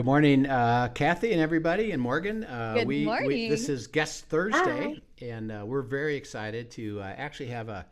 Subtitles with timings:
[0.00, 2.42] Good morning, uh, Kathy and everybody, and Morgan.
[2.44, 3.26] Uh, Good we, morning.
[3.26, 7.84] We, this is Guest Thursday, and uh, we're very excited to uh, actually have a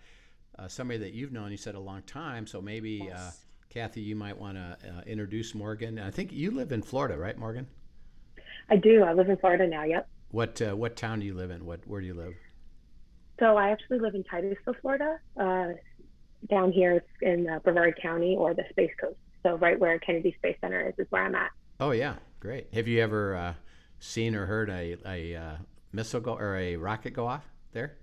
[0.59, 1.51] uh, somebody that you've known.
[1.51, 3.45] You said a long time, so maybe uh, Yes.
[3.69, 5.99] Kathy, you might want to uh, introduce Morgan.
[5.99, 7.67] I think you live in Florida, right, Morgan?
[8.71, 9.03] I do.
[9.03, 9.85] I live in Florida now.
[9.85, 10.09] Yep.
[10.31, 11.67] What uh, what town do you live in?
[11.67, 12.33] What where do you live?
[13.39, 15.19] So I actually live in Titusville, Florida.
[15.39, 15.67] Uh,
[16.49, 19.19] down here in uh, Brevard County or the Space Coast.
[19.43, 21.51] So right where Kennedy Space Center is is where I'm at.
[21.81, 22.69] Oh yeah, great.
[22.75, 23.55] Have you ever uh,
[24.01, 25.57] seen or heard a, a uh,
[25.93, 27.97] missile go or a rocket go off there?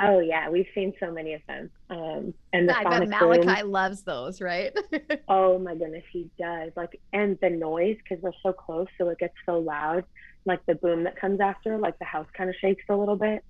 [0.00, 1.70] Oh yeah, we've seen so many of them.
[1.90, 3.28] Um, and the I bet sonic boom.
[3.28, 4.76] Malachi loves those, right?
[5.28, 6.72] Oh my goodness, he does.
[6.74, 10.04] Like, and the noise because we're so close, so it gets so loud.
[10.44, 13.44] Like the boom that comes after, like the house kind of shakes a little bit.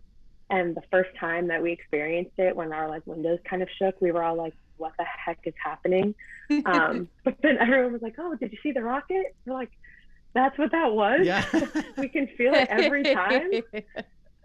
[0.51, 3.99] And the first time that we experienced it, when our like windows kind of shook,
[4.01, 6.15] we were all like, "What the heck is happening?"
[6.67, 9.71] Um, but then everyone was like, "Oh, did you see the rocket?" We're like,
[10.35, 11.45] "That's what that was." Yeah.
[11.97, 13.51] we can feel it every time.
[13.73, 13.95] but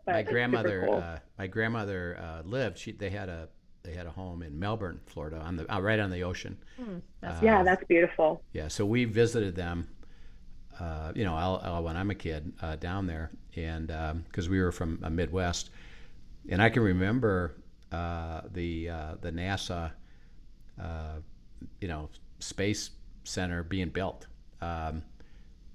[0.07, 0.97] my grandmother cool.
[0.99, 3.49] uh, my grandmother uh, lived she they had a
[3.83, 6.97] they had a home in Melbourne Florida on the uh, right on the ocean Hmm,
[7.21, 8.43] that's yeah, that's beautiful.
[8.53, 9.87] yeah so we visited them
[10.79, 13.87] uh, you know I'll, I'll- when I'm a kid uh, down there and
[14.29, 15.69] because we were from uh, Midwest
[16.49, 17.55] and I can remember
[17.91, 19.91] uh, the uh, the NASA
[20.81, 21.17] uh,
[21.81, 22.09] you know
[22.39, 22.91] space
[23.23, 24.27] center being built
[24.61, 25.03] um,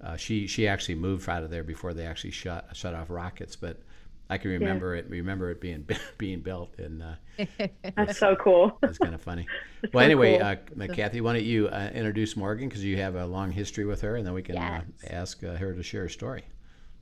[0.03, 3.57] uh, she she actually moved out of there before they actually shut shut off rockets
[3.57, 3.81] but
[4.29, 5.87] I can remember it remember it being
[6.19, 7.15] being built and uh,
[7.97, 8.79] That's so cool.
[8.87, 9.49] it's kind of funny.
[9.83, 10.39] It's well, so anyway, cool.
[10.39, 10.57] uh,
[10.93, 14.17] Kathy, why don't you uh, introduce Morgan because you have a long history with her,
[14.17, 14.63] and then we can Yes.
[14.63, 16.45] uh, ask uh, her to share her story.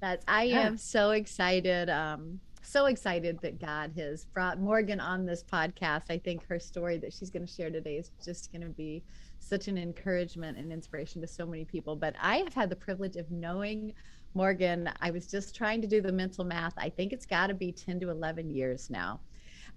[0.01, 0.67] That's I Yeah.
[0.67, 1.91] am so excited.
[1.91, 6.05] Um, so excited that God has brought Morgan on this podcast.
[6.11, 9.03] I think her story that she's going to share today is just going to be
[9.39, 11.97] such an encouragement and inspiration to so many people.
[11.97, 13.95] But I have had the privilege of knowing
[14.35, 14.91] Morgan.
[15.01, 16.75] I was just trying to do the mental math.
[16.77, 19.21] I think it's got to be 10 to 11 years now.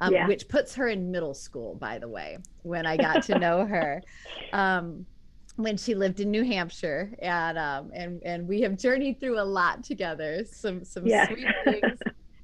[0.02, 0.28] Um, Yeah.
[0.28, 4.02] Which puts her in middle school, by the way, when I got to know her.
[4.54, 5.06] Um,
[5.56, 9.44] when she lived in New Hampshire, and um, and and we have journeyed through a
[9.44, 10.44] lot together.
[10.46, 11.28] Some some Yes.
[11.28, 12.00] sweet things,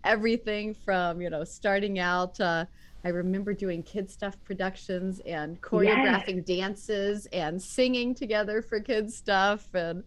[0.08, 2.40] everything from you know starting out.
[2.40, 2.66] Uh,
[3.06, 9.68] I remember doing kid stuff productions and choreographing dances and singing together for kids stuff
[9.74, 10.04] and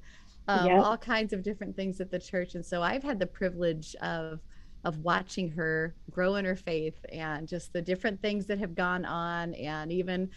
[0.48, 0.76] um, Yep.
[0.76, 2.54] all kinds of different things at the church.
[2.54, 4.40] And so I've had the privilege of
[4.84, 9.04] of watching her grow in her faith and just the different things that have gone
[9.04, 10.30] on and even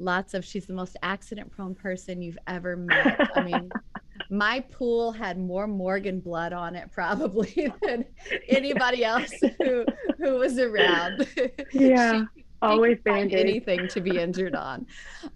[0.00, 3.72] lots of she's the most accident prone person you've ever met i mean
[4.30, 8.04] my pool had more morgan blood on it probably than
[8.48, 9.84] anybody else who
[10.18, 11.26] who was around.
[11.72, 14.86] Yeah, She- she always could find anything to be injured on.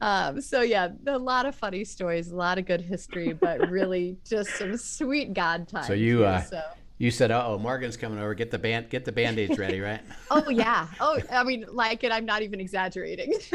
[0.00, 4.16] Um, so yeah a lot of funny stories a lot of good history but really
[4.26, 6.62] just some sweet god times you, here, uh, so.
[7.00, 8.34] You said, "Oh, Morgan's coming over.
[8.34, 10.00] Get the band, get the band aids ready, right?"
[10.32, 10.88] oh yeah.
[11.00, 13.34] Oh i mean like it i'm not even exaggerating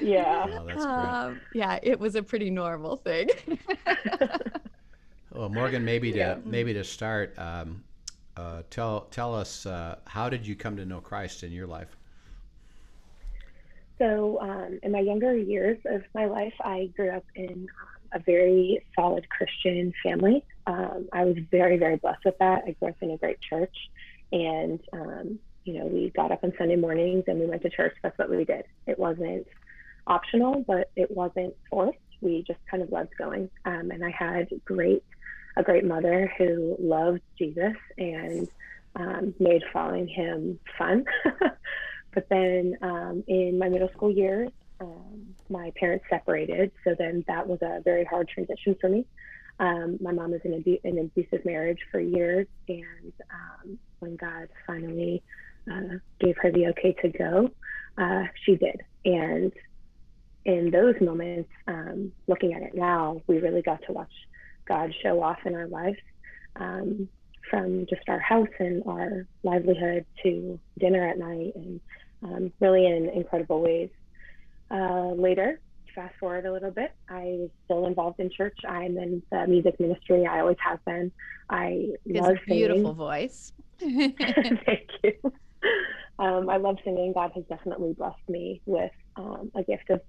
[0.00, 0.46] yeah.
[0.58, 1.06] Oh, that's great.
[1.06, 3.28] Um, yeah, it was a pretty normal thing.
[5.32, 6.36] Well, Morgan, maybe to Yeah.
[6.44, 7.82] maybe to start, um,
[8.36, 11.96] uh, tell tell us uh, how did you come to know Christ in your life?
[13.98, 18.22] So, um, in my younger years of my life, I grew up in um, a
[18.24, 20.42] very solid Christian family.
[20.66, 22.62] Um, I was very, very blessed with that.
[22.66, 23.74] I grew up in a great church,
[24.32, 27.94] and um, you know, we got up on Sunday mornings and we went to church.
[28.02, 28.64] That's what we did.
[28.86, 29.46] It wasn't
[30.10, 31.98] optional, but it wasn't forced.
[32.20, 33.50] We just kind of loved going.
[33.64, 35.02] Um, and I had great,
[35.56, 38.48] a great mother who loved Jesus and
[38.96, 41.04] um, made following him fun.
[42.14, 46.72] But then um, in my middle school years, um, my parents separated.
[46.84, 49.06] So then that was a very hard transition for me.
[49.60, 52.46] Um, my mom was in abu- an abusive marriage for years.
[52.68, 55.22] And um, when God finally
[55.70, 57.48] uh, gave her the okay to go,
[57.98, 58.80] uh, she did.
[59.04, 59.52] And
[60.44, 64.12] in those moments, um, looking at it now, we really got to watch
[64.66, 65.98] God show off in our lives.
[66.56, 67.08] Um,
[67.50, 71.80] from just our house and our livelihood to dinner at night and
[72.22, 73.90] um, really in incredible ways.
[74.70, 75.60] Uh, later,
[75.94, 78.56] fast forward a little bit, I was still involved in church.
[78.66, 80.26] I'm in the music ministry.
[80.26, 81.10] I always have been.
[81.48, 82.68] I love singing.
[82.68, 83.52] Beautiful voice.
[83.80, 85.12] Thank you.
[86.18, 87.12] Um, I love singing.
[87.12, 90.00] God has definitely blessed me with um, a gift of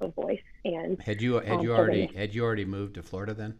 [0.00, 0.40] a voice.
[0.64, 3.58] And had you had um, you already had you already moved to Florida then?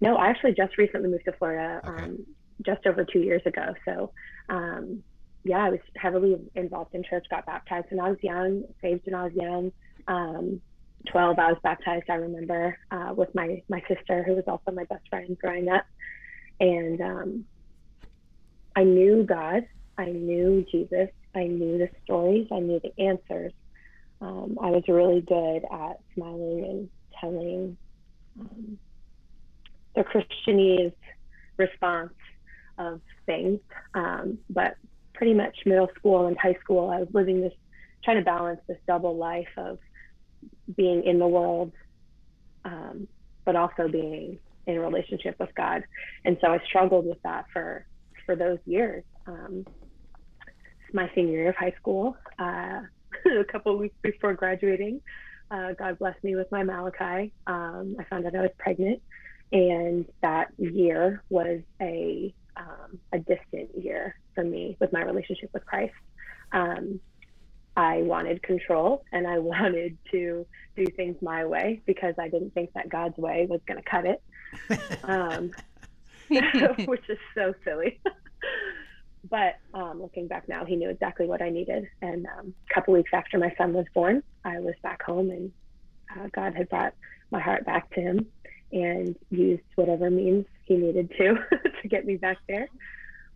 [0.00, 2.02] No, I actually just recently moved to Florida, okay.
[2.02, 2.26] um,
[2.66, 3.74] just over two years ago.
[3.84, 4.10] So,
[4.48, 5.02] um,
[5.44, 7.26] yeah, I was heavily involved in church.
[7.30, 9.72] Got baptized when I was young, saved when I was young.
[10.08, 10.60] Um,
[11.10, 12.04] 12, I was baptized.
[12.08, 15.84] I remember uh, with my my sister, who was also my best friend growing up,
[16.60, 17.44] and um,
[18.76, 19.66] I knew God.
[19.98, 21.08] I knew Jesus.
[21.34, 22.48] I knew the stories.
[22.52, 23.52] I knew the answers.
[24.22, 26.90] Um, I was really good at smiling and
[27.20, 27.76] telling
[28.40, 28.78] um,
[29.96, 30.94] the Christianese
[31.56, 32.14] response
[32.78, 33.58] of things.
[33.94, 34.76] Um, but
[35.12, 37.52] pretty much middle school and high school, I was living this,
[38.04, 39.78] trying to balance this double life of
[40.76, 41.72] being in the world,
[42.64, 43.08] um,
[43.44, 45.82] but also being in relationship with God.
[46.24, 47.84] And so I struggled with that for
[48.24, 49.02] for those years.
[49.26, 49.66] Um,
[50.92, 52.82] my senior year of high school, uh,
[53.40, 55.00] a couple weeks before graduating,
[55.50, 57.32] uh, God blessed me with my Malachi.
[57.46, 59.02] Um, I found out I was pregnant,
[59.52, 65.64] and that year was a um, a distant year for me with my relationship with
[65.64, 65.94] Christ.
[66.52, 67.00] Um,
[67.76, 72.72] I wanted control and I wanted to do things my way because I didn't think
[72.74, 74.22] that God's way was going to cut it,
[75.04, 75.52] um,
[76.86, 78.00] which is so silly.
[79.28, 81.88] But um, looking back now, he knew exactly what I needed.
[82.00, 85.52] And um, a couple weeks after my son was born, I was back home and
[86.16, 86.94] uh, God had brought
[87.30, 88.26] my heart back to him
[88.72, 91.34] and used whatever means he needed to
[91.82, 92.68] to get me back there.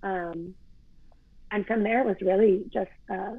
[0.02, 0.54] Um,
[1.50, 3.36] and from there it was really just, uh,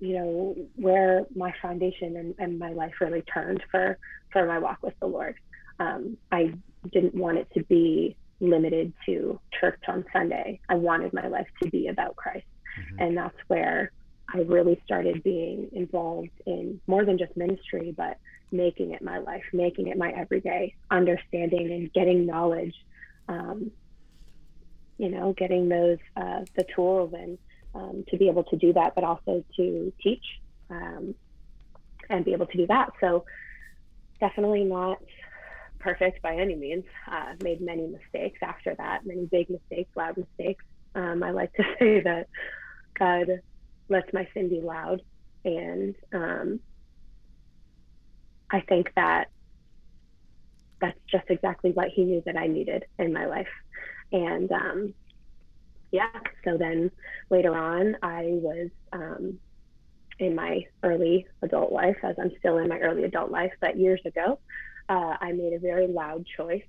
[0.00, 3.98] you know, where my foundation and, and my life really turned for
[4.32, 5.36] for my walk with the Lord.
[5.78, 6.54] Um, I
[6.92, 10.60] didn't want it to be limited to church on Sunday.
[10.68, 12.46] I wanted my life to be about Christ,
[12.78, 13.02] mm-hmm.
[13.02, 13.92] and that's where
[14.32, 18.18] I really started being involved in more than just ministry, but
[18.52, 22.74] making it my life, making it my everyday, understanding and getting knowledge,
[23.28, 23.70] um,
[24.98, 27.38] you know, getting those uh, the tools and
[27.74, 30.24] um, to be able to do that, but also to teach
[30.68, 31.14] um,
[32.08, 32.90] and be able to do that.
[33.00, 33.24] So
[34.18, 34.98] definitely not
[35.80, 36.84] perfect by any means.
[37.10, 40.64] Uh, made many mistakes after that, many big mistakes, loud mistakes.
[40.94, 42.28] Um, I like to say that
[42.98, 43.40] God
[43.88, 45.02] lets my sin be loud,
[45.44, 46.60] and um,
[48.50, 49.30] I think that
[50.80, 53.48] that's just exactly what he knew that I needed in my life.
[54.12, 54.94] And um,
[55.92, 56.10] yeah,
[56.44, 56.90] so then
[57.30, 59.38] later on, I was um,
[60.18, 64.00] in my early adult life, as I'm still in my early adult life, but years
[64.04, 64.38] ago,
[64.90, 66.64] uh, I made a very loud choice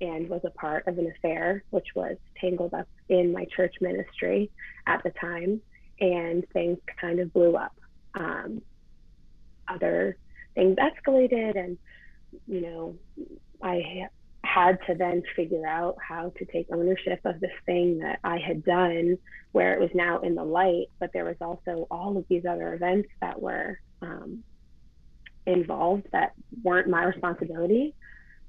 [0.00, 4.50] and was a part of an affair which was tangled up in my church ministry
[4.86, 5.60] at the time,
[6.00, 7.74] and things kind of blew up.
[8.14, 8.62] Um,
[9.68, 10.16] other
[10.54, 11.78] things escalated and
[12.46, 12.94] you know
[13.62, 14.08] i
[14.42, 18.64] had to then figure out how to take ownership of this thing that i had
[18.64, 19.18] done
[19.52, 22.74] where it was now in the light but there was also all of these other
[22.74, 24.42] events that were um,
[25.46, 27.94] involved that weren't my responsibility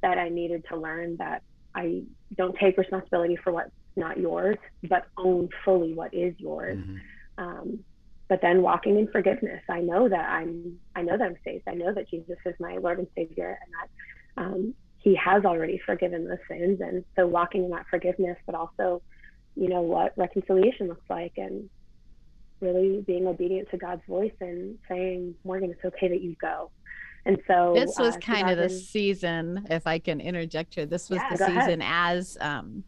[0.02, 1.42] that i needed to learn that
[1.76, 2.02] i
[2.36, 6.78] don't take responsibility for what's not yours but own fully what is yours.
[6.78, 7.44] Mm-hmm.
[7.44, 7.80] um,
[8.28, 11.74] but then walking in forgiveness i know that i'm i know that i'm saved i
[11.74, 14.74] know that jesus is my lord and savior and that um,
[15.08, 16.82] he has already forgiven the sins.
[16.82, 19.02] And so walking in that forgiveness but also
[19.56, 21.70] you know what reconciliation looks like and
[22.60, 26.72] really being obedient to god's voice and saying morgan it's okay that you go
[27.26, 31.10] and so this was uh, kind of the season if i can interject here this
[31.10, 32.18] was yeah, the season ahead.
[32.18, 32.84] as um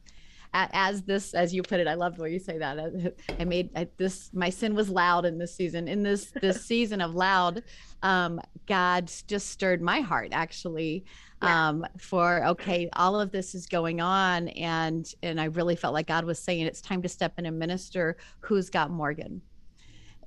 [0.53, 3.69] as this as you put it i love the way you say that i made
[3.75, 7.63] I, this my sin was loud in this season in this this season of loud
[8.01, 11.05] um god just stirred my heart actually
[11.43, 11.69] yeah.
[11.69, 16.07] um for okay all of this is going on and and i really felt like
[16.07, 19.41] god was saying it's time to step in and minister who's got morgan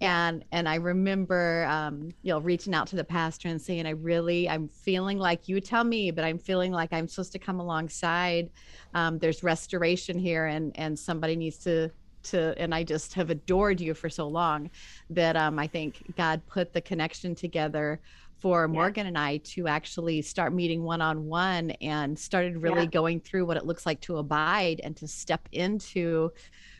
[0.02, 3.90] and and i remember um, you know reaching out to the pastor and saying i
[3.90, 7.60] really i'm feeling like you tell me but i'm feeling like i'm supposed to come
[7.60, 8.50] alongside
[8.94, 11.90] um, there's restoration here and and somebody needs to
[12.22, 14.70] to and i just have adored you for so long
[15.10, 18.00] that um, i think god put the connection together
[18.38, 22.86] for Morgan and I to actually start meeting one on one and started really yeah.
[22.86, 26.32] going through what it looks like to abide and to step into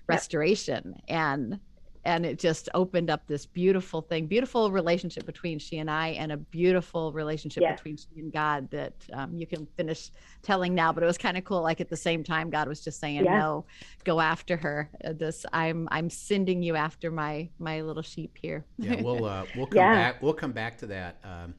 [0.09, 0.95] restoration.
[1.07, 1.17] Yep.
[1.17, 1.61] And
[2.05, 6.33] and it just opened up this beautiful thing beautiful relationship between she and i and
[6.33, 7.79] a beautiful relationship yes.
[7.79, 10.11] between she and god that um, you can finish
[10.43, 12.83] telling now but it was kind of cool like at the same time god was
[12.83, 13.39] just saying yeah.
[13.39, 13.65] no
[14.05, 18.65] go after her uh, this i'm i'm sending you after my my little sheep here
[18.79, 19.95] yeah we'll uh, we'll come yeah.
[19.95, 21.55] back we'll come back to that um,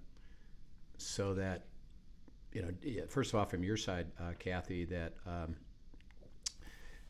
[0.98, 1.66] so that
[2.52, 2.70] you know
[3.08, 5.56] first of all from your side uh, kathy that um,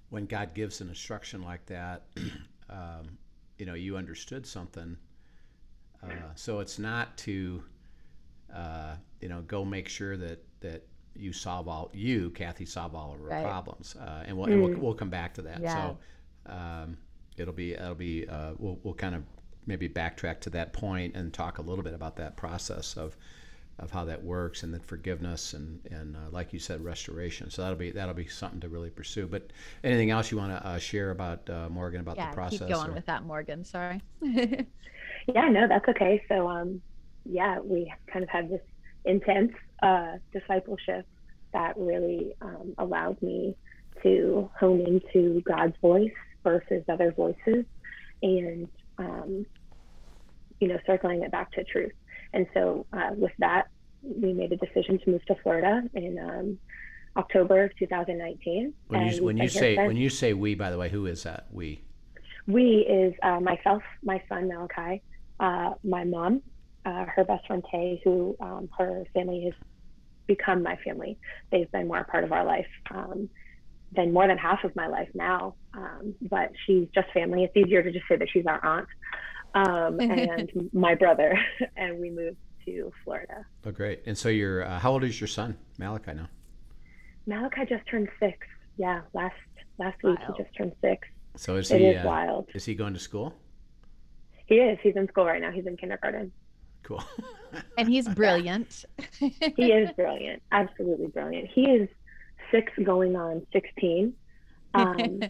[0.10, 2.04] when god gives an instruction like that
[2.70, 3.18] um,
[3.58, 4.98] you know you understood something.
[6.04, 7.64] Uh, so it's not to
[8.54, 13.14] uh, you know go make sure that that you solve all you Kathy solve all
[13.14, 13.44] of her right.
[13.44, 14.54] problems, uh, and, we'll, mm.
[14.54, 15.62] and we'll, we'll come back to that.
[15.62, 15.74] Yeah.
[15.74, 15.98] So
[16.52, 16.98] um,
[17.38, 19.24] it'll be it'll be uh, we'll we'll kind of
[19.66, 23.16] maybe backtrack to that point and talk a little bit about that process of
[23.80, 27.50] of how that works and then forgiveness and and uh, like you said restoration.
[27.50, 29.28] So that'll be that'll be something to really pursue.
[29.28, 29.52] But
[29.84, 32.70] anything else you want to uh, share about uh, morgan about yeah, the process keep
[32.70, 32.94] going or?
[32.94, 34.02] with that morgan sorry.
[35.34, 36.22] Yeah no that's okay.
[36.28, 36.82] So um
[37.24, 38.60] yeah we kind of had this
[39.06, 39.52] intense
[39.82, 41.06] uh, discipleship
[41.54, 43.56] that really um, allowed me
[44.02, 46.12] to hone into god's voice
[46.44, 47.66] versus other voices
[48.22, 49.46] and um,
[50.60, 51.92] you know circling it back to truth
[52.34, 53.68] and so uh, with that,
[54.02, 56.60] we made a decision to move to Florida in um,
[57.16, 58.74] October of 2019.
[58.88, 61.48] When you, when you say when you say we, by the way, who is that
[61.52, 61.82] we?
[62.48, 65.02] We is uh, myself, my son Malachi,
[65.40, 66.42] uh, my mom,
[66.86, 69.54] uh, her best friend Tay, who um, her family has
[70.28, 71.18] become my family.
[71.52, 73.30] They've been more a part of our life um,
[73.96, 75.56] than more than half of my life now.
[75.74, 77.44] Um, but she's just family.
[77.44, 78.88] It's easier to just say that she's our aunt
[79.54, 81.38] um, and my brother,
[81.78, 83.46] and we moved to Florida.
[83.66, 84.02] Oh, great!
[84.06, 86.30] And so, you're uh, how old is your son, Malachi now?
[87.26, 88.38] Malachi just turned six.
[88.78, 89.36] Yeah, last
[89.78, 91.08] last week he just turned six.
[91.36, 91.88] So is it he?
[91.88, 92.50] Is uh, wild.
[92.54, 93.34] Is he going to school?
[94.46, 94.78] He is.
[94.84, 95.52] He's in school right now.
[95.52, 96.32] He's in kindergarten.
[96.84, 97.04] Cool.
[97.78, 98.86] and he's brilliant.
[99.20, 100.42] he is brilliant.
[100.52, 101.50] Absolutely brilliant.
[101.54, 101.90] He is
[102.52, 104.14] six, going on sixteen.
[104.74, 105.22] Um,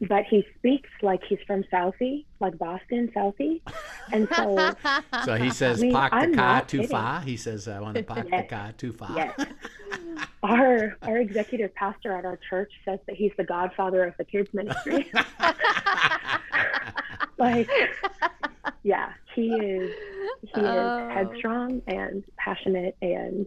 [0.00, 3.60] but he speaks like he's from Southie, like Boston, Southie.
[4.12, 4.74] And so
[5.24, 7.20] So he says I mean, park the car too far.
[7.20, 8.42] He says uh, I want to park yes.
[8.42, 9.16] the car too far.
[9.16, 9.40] Yes.
[10.42, 14.52] our our executive pastor at our church says that he's the godfather of the kids
[14.52, 15.10] ministry.
[17.38, 17.68] like
[18.82, 19.94] yeah, he is
[20.42, 21.08] he oh.
[21.08, 23.46] is headstrong and passionate and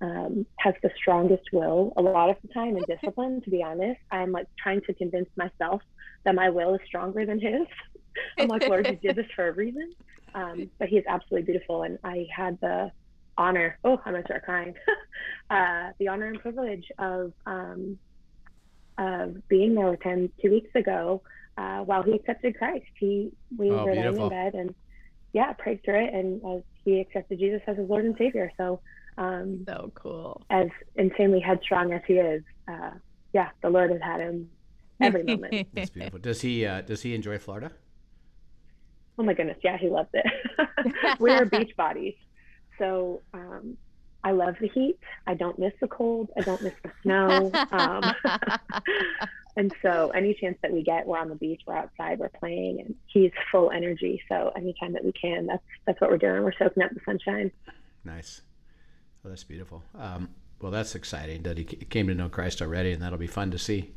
[0.00, 4.00] um, has the strongest will a lot of the time and discipline to be honest.
[4.10, 5.82] I'm like trying to convince myself
[6.24, 7.66] that my will is stronger than his.
[8.38, 9.92] I'm like lord you did this for a reason.
[10.34, 12.90] Um, but he is absolutely beautiful and i had the
[13.36, 14.74] honor oh i'm gonna start crying.
[15.50, 17.98] Uh, the honor and privilege of um,
[18.98, 21.22] of being there with him two weeks ago
[21.56, 22.84] uh, while he accepted christ.
[23.00, 24.74] He we oh, were laying in bed and
[25.32, 28.52] yeah prayed through it and as he accepted jesus as his lord and savior.
[28.58, 28.80] So
[29.18, 30.42] um, so cool.
[30.48, 32.92] As insanely headstrong as he is, uh,
[33.32, 34.48] yeah, the Lord has had him
[35.00, 35.68] every moment.
[35.74, 36.20] That's beautiful.
[36.20, 37.72] Does he uh, does he enjoy Florida?
[39.18, 40.24] Oh my goodness, yeah, he loves it.
[41.18, 42.14] We're beach bodies,
[42.78, 43.76] so um,
[44.22, 44.98] I love the heat.
[45.26, 46.30] I don't miss the cold.
[46.36, 47.50] I don't miss the snow.
[47.72, 48.14] Um,
[49.56, 52.80] and so, any chance that we get, we're on the beach, we're outside, we're playing,
[52.80, 54.22] and he's full energy.
[54.28, 56.44] So, anytime that we can, that's that's what we're doing.
[56.44, 57.50] We're soaking up the sunshine.
[58.04, 58.42] Nice.
[59.24, 59.82] Oh, that's beautiful.
[59.96, 60.28] Um,
[60.60, 63.58] well, that's exciting that he came to know Christ already, and that'll be fun to
[63.58, 63.92] see.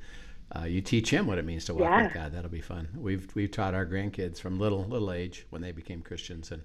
[0.56, 2.04] Uh, you teach him what it means to walk yeah.
[2.04, 2.34] with God.
[2.34, 2.90] That'll be fun.
[2.96, 6.62] We've we've taught our grandkids from little little age when they became Christians, and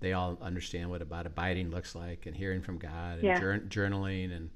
[0.00, 3.38] they all understand what about abiding looks like, and hearing from God, and yeah.
[3.40, 4.50] journaling, and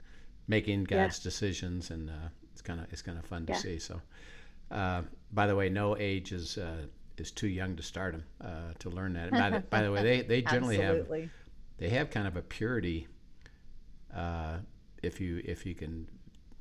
[0.48, 1.24] making God's yeah.
[1.24, 3.78] decisions, and uh, it's kind of it's kind of fun to see.
[3.78, 4.00] So,
[4.70, 5.02] uh,
[5.32, 6.86] by the way, no age is uh,
[7.18, 9.30] is too young to start them uh, to learn that.
[9.30, 11.06] By the, by the way, they they generally have
[11.76, 13.06] they have kind of a purity
[14.16, 14.56] uh,
[15.02, 16.08] if you if you can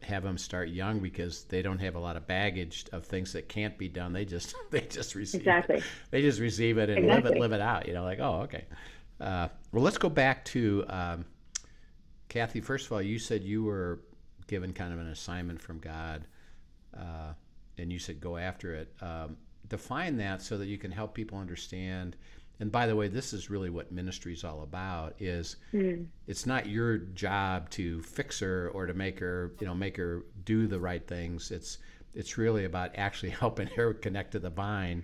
[0.01, 3.49] have them start young because they don't have a lot of baggage of things that
[3.49, 4.13] can't be done.
[4.13, 5.77] They just they just receive exactly.
[5.77, 5.83] It.
[6.11, 7.23] They just receive it and exactly.
[7.23, 7.87] live it live it out.
[7.87, 8.65] You know, like oh okay.
[9.19, 11.25] Uh, well, let's go back to um,
[12.27, 12.59] Kathy.
[12.59, 14.01] First of all, you said you were
[14.47, 16.27] given kind of an assignment from God,
[16.95, 17.33] uh,
[17.77, 18.93] and you said go after it.
[19.01, 22.17] Um, define that so that you can help people understand
[22.59, 26.05] and by the way this is really what ministry is all about is mm.
[26.27, 30.25] it's not your job to fix her or to make her you know make her
[30.45, 31.79] do the right things it's
[32.13, 35.03] it's really about actually helping her connect to the vine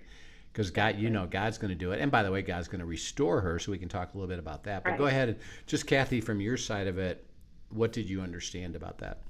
[0.51, 2.01] because God, you know, God's going to do it.
[2.01, 4.27] And by the way, God's going to restore her, so we can talk a little
[4.27, 4.83] bit about that.
[4.83, 4.99] But Right.
[4.99, 7.25] go ahead and just Kathy, from your side of it,
[7.69, 9.21] what did you understand about that?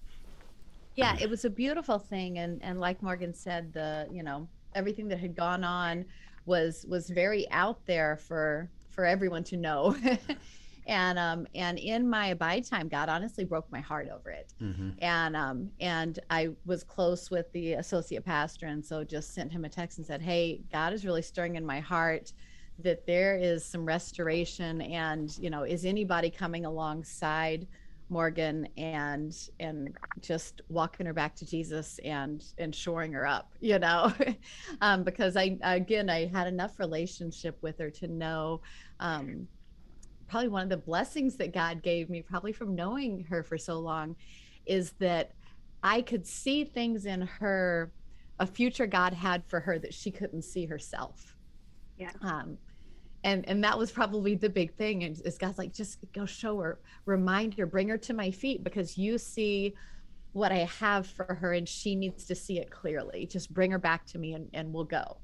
[0.95, 5.07] yeah it was a beautiful thing and and like morgan said the you know everything
[5.07, 6.05] that had gone on
[6.45, 9.95] was was very out there for for everyone to know
[10.87, 14.89] and um and in my abide time god honestly broke my heart over it Mm-hmm.
[14.99, 19.65] and um and i was close with the associate pastor and so just sent him
[19.65, 22.33] a text and said hey god is really stirring in my heart
[22.79, 27.67] that there is some restoration and you know is anybody coming alongside
[28.11, 33.79] morgan and and just walking her back to jesus and and shoring her up you
[33.79, 34.13] know
[34.81, 38.61] um because i again i had enough relationship with her to know
[38.99, 39.47] um
[40.27, 43.79] probably one of the blessings that god gave me probably from knowing her for so
[43.79, 44.15] long
[44.65, 45.31] is that
[45.83, 47.91] I could see things in her,
[48.39, 51.35] a future God had for her that she couldn't see herself.
[51.97, 52.11] Yeah.
[52.21, 52.57] Um,
[53.23, 55.03] and and that was probably the big thing.
[55.03, 58.63] And is God's like, just go show her, remind her, bring her to my feet
[58.63, 59.73] because you see
[60.33, 63.25] what I have for her and she needs to see it clearly.
[63.25, 65.17] Just bring her back to me and, and we'll go.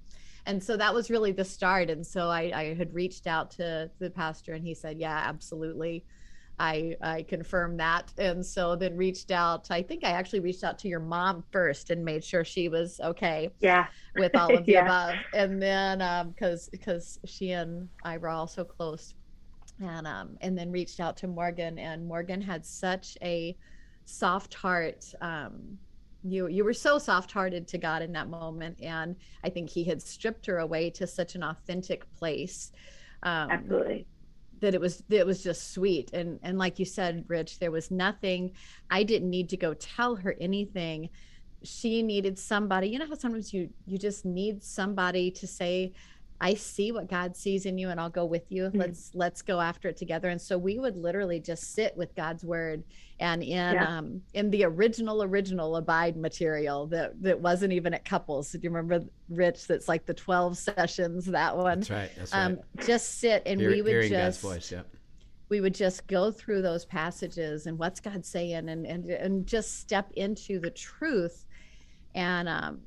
[0.45, 1.89] And so that was really the start.
[1.89, 6.05] And so I, I had reached out to the pastor and he said, Yeah, absolutely.
[6.59, 9.69] I I confirmed that, and so then reached out.
[9.69, 12.99] I think I actually reached out to your mom first and made sure she was
[12.99, 13.87] okay Yeah.
[14.15, 14.83] with all of the Yeah.
[14.85, 19.13] above, and then um because because she and I were all so close,
[19.79, 23.55] and um and then reached out to Morgan, and Morgan had such a
[24.05, 25.05] soft heart.
[25.21, 25.77] Um,
[26.23, 29.83] you you were so soft hearted to God in that moment, and I think He
[29.83, 32.71] had stripped her away to such an authentic place.
[33.21, 34.07] Um, Absolutely.
[34.59, 36.11] That it was it was just sweet.
[36.13, 38.51] And and like you said rich there was nothing.
[38.89, 41.09] I didn't need to go tell her anything.
[41.63, 42.89] She needed somebody.
[42.89, 45.93] You know how sometimes you you just need somebody to say
[46.39, 48.77] i see what god sees in you and i'll go with you Mhm.
[48.77, 52.43] let's let's go after it together and so we would literally just sit with god's
[52.45, 52.83] word
[53.19, 53.97] and in Yeah.
[53.97, 58.69] um in the original original abide material that that wasn't even at couples do you
[58.69, 62.11] remember rich that's like the 12 sessions that one That's right.
[62.17, 62.43] That's right.
[62.43, 64.71] um just sit and Hear- we would hearing just God's voice.
[64.71, 64.83] Yeah.
[65.49, 69.79] we would just go through those passages and what's God saying and and and just
[69.79, 71.45] step into the truth
[72.15, 72.81] and um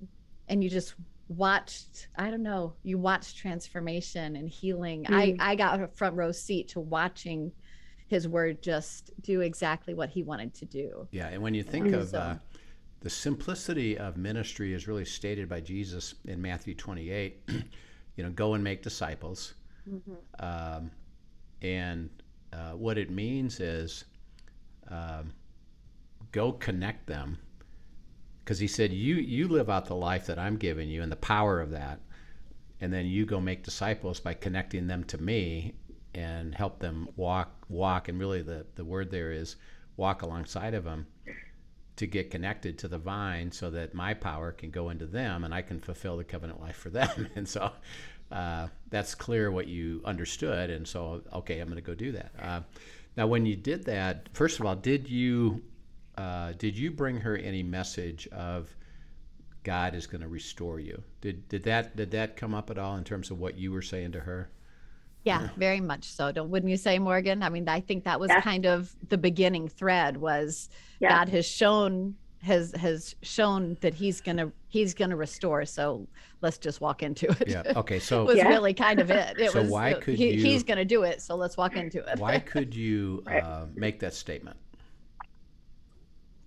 [0.49, 0.95] and you just
[1.31, 5.37] watched I don't know you watched transformation and healing I Mm.
[5.39, 7.53] I got a front row seat to watching
[8.09, 11.93] his word just do exactly what he wanted to do Yeah, and when you think
[11.93, 12.39] of So- uh,
[13.01, 17.41] the simplicity of ministry is really stated by Jesus in Matthew 28,
[18.17, 19.55] you know, go and make disciples.
[20.39, 20.91] Um,
[21.63, 22.11] and
[22.53, 24.05] uh, what it means is
[24.89, 25.33] um,
[26.31, 27.39] go connect them.
[28.51, 31.15] Because he said, you, you live out the life that I'm giving you and the
[31.15, 32.01] power of that.
[32.81, 35.75] And then you go make disciples by connecting them to me
[36.17, 38.09] and help them walk, walk.
[38.09, 39.55] And really, the, the word there is
[39.97, 41.07] walk alongside of them
[41.95, 45.55] to get connected to the vine so that my power can go into them and
[45.55, 47.29] I can fulfill the covenant life for them.
[47.37, 47.71] And so
[48.33, 50.71] uh, that's clear what you understood.
[50.71, 52.33] And so, okay, I'm going to go do that.
[52.37, 52.61] Uh,
[53.17, 55.63] now, when you did that, first of all, did you
[56.21, 58.69] uh, did you bring her any message of
[59.63, 61.03] God is going to restore you?
[61.21, 63.83] Did did that did that come up at all in terms of what you were
[63.83, 64.51] saying to her?
[65.23, 68.31] yeah very much so don't wouldn't you say Morgan I mean I think that was
[68.31, 68.41] Yeah.
[68.41, 71.11] kind of the beginning thread was Yeah.
[71.11, 75.67] God has shown has has shown that he's gonna he's gonna restore.
[75.67, 76.09] So
[76.41, 77.49] let's just walk into it.
[77.49, 77.65] Yeah.
[77.77, 77.99] Okay.
[77.99, 78.49] So it was Yeah.
[78.49, 79.39] really kind of it.
[79.39, 81.21] It So was why uh, could he, you- he's gonna do it.
[81.21, 82.19] So let's walk into it.
[82.19, 84.57] why could you uh, make that statement?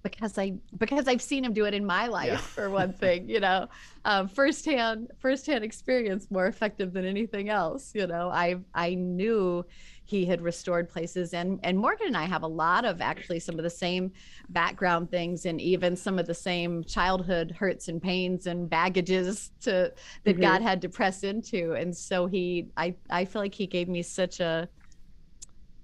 [0.03, 2.37] Because I because I've seen him do it in my life Yeah.
[2.37, 3.67] for one thing, you know,
[4.05, 7.91] um, firsthand firsthand experience more effective than anything else.
[7.95, 9.65] You know, I I knew
[10.05, 13.57] he had restored places, and and Morgan and I have a lot of actually some
[13.57, 14.11] of the same
[14.49, 19.93] background things, and even some of the same childhood hurts and pains and baggages to
[20.25, 20.41] that Mhm.
[20.41, 24.01] God had to press into, and so he I I feel like he gave me
[24.03, 24.67] such a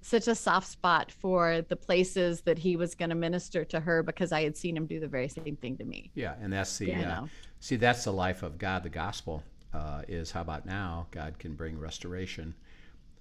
[0.02, 4.02] such a soft spot for the places that he was going to minister to her
[4.02, 6.10] because I had seen him do the very same thing to me.
[6.14, 7.26] Yeah, and that's the You uh,
[7.60, 8.82] see that's the life of God.
[8.82, 9.42] The gospel
[9.74, 12.54] uh, is how about now God can bring restoration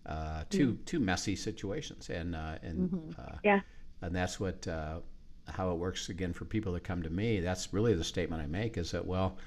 [0.06, 3.60] uh, to to messy situations, and uh, and uh, Yeah.
[4.02, 5.00] and that's what uh,
[5.48, 7.42] how it works again for people that come to me.
[7.42, 9.38] That's really the statement I make is that well,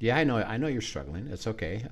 [0.00, 1.26] yeah, I know I know you're struggling.
[1.28, 1.84] It's okay.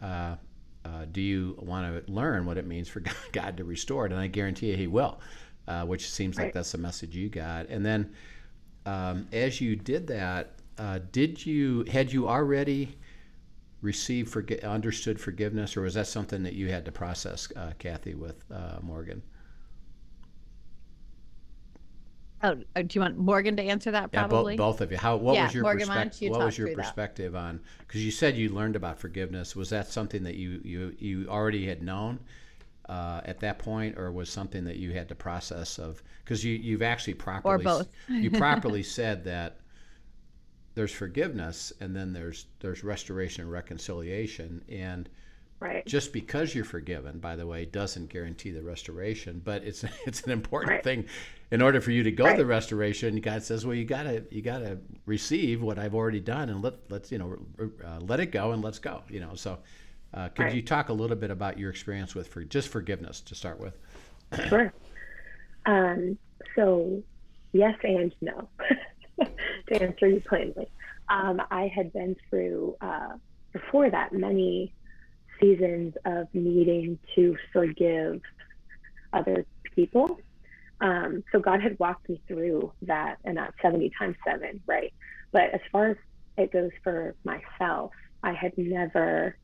[0.84, 4.12] Uh, do you want to learn what it means for God to restore it?
[4.12, 5.20] And I guarantee you, He will.
[5.68, 7.68] Uh, which seems like that's the message you got.
[7.68, 8.12] And then,
[8.84, 12.98] um, as you did that, uh, did you had you already
[13.80, 18.14] received forget understood forgiveness, or was that something that you had to process, uh, Kathy,
[18.14, 19.22] with uh, Morgan?
[22.42, 24.12] Oh, uh, do you want Morgan to answer that?
[24.12, 24.56] Yeah, Probably.
[24.56, 24.98] both, both of you.
[24.98, 25.16] How?
[25.16, 26.22] What Yeah, was your Morgan, perspective?
[26.22, 26.96] you What talk was your through that?
[27.34, 27.60] on?
[27.80, 29.56] Because you said you learned about forgiveness.
[29.56, 32.18] Was that something that you you you already had known
[32.88, 36.02] uh, at that point, or was something that you had to process of?
[36.24, 37.88] Because you you've actually properly both.
[38.18, 39.60] you properly said that
[40.74, 45.08] there's forgiveness and then there's there's restoration and reconciliation and
[45.62, 45.86] Right.
[45.86, 50.32] just because you're forgiven, by the way, doesn't guarantee the restoration, but it's it's an
[50.32, 50.82] important Right.
[50.82, 51.06] thing.
[51.50, 54.42] In order for you to go to the restoration, God says, well, you gotta you
[54.42, 57.36] gotta receive what I've already done, and let let's you know
[57.84, 59.02] uh, let it go and let's go.
[59.08, 59.58] You know, so
[60.14, 60.52] uh, could Right.
[60.52, 63.76] you talk a little bit about your experience with for just forgiveness to start with?
[64.48, 64.72] Sure.
[65.66, 66.18] Um,
[66.56, 67.02] so,
[67.52, 68.50] yes and no,
[69.68, 70.70] to answer you plainly.
[71.08, 73.16] Um, I had been through, uh,
[73.52, 74.74] before that, many
[75.42, 78.20] seasons of needing to forgive
[79.12, 80.16] other people.
[80.80, 84.92] Um, so, God had walked me through that and that 70 times seven, right?
[85.32, 85.96] But as far as
[86.36, 89.36] it goes for myself, I had never.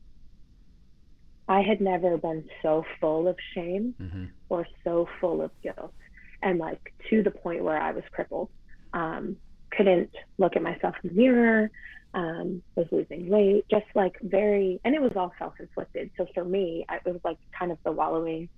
[1.47, 5.93] I had never been so full of shame hmm or so full of guilt
[6.41, 8.49] and like to the point where I was crippled.
[8.93, 9.37] Um,
[9.71, 11.71] couldn't look at myself in the mirror,
[12.13, 16.09] um, was losing weight, just like very, and it was all self inflicted.
[16.17, 18.49] So for me, it was like kind of the wallowing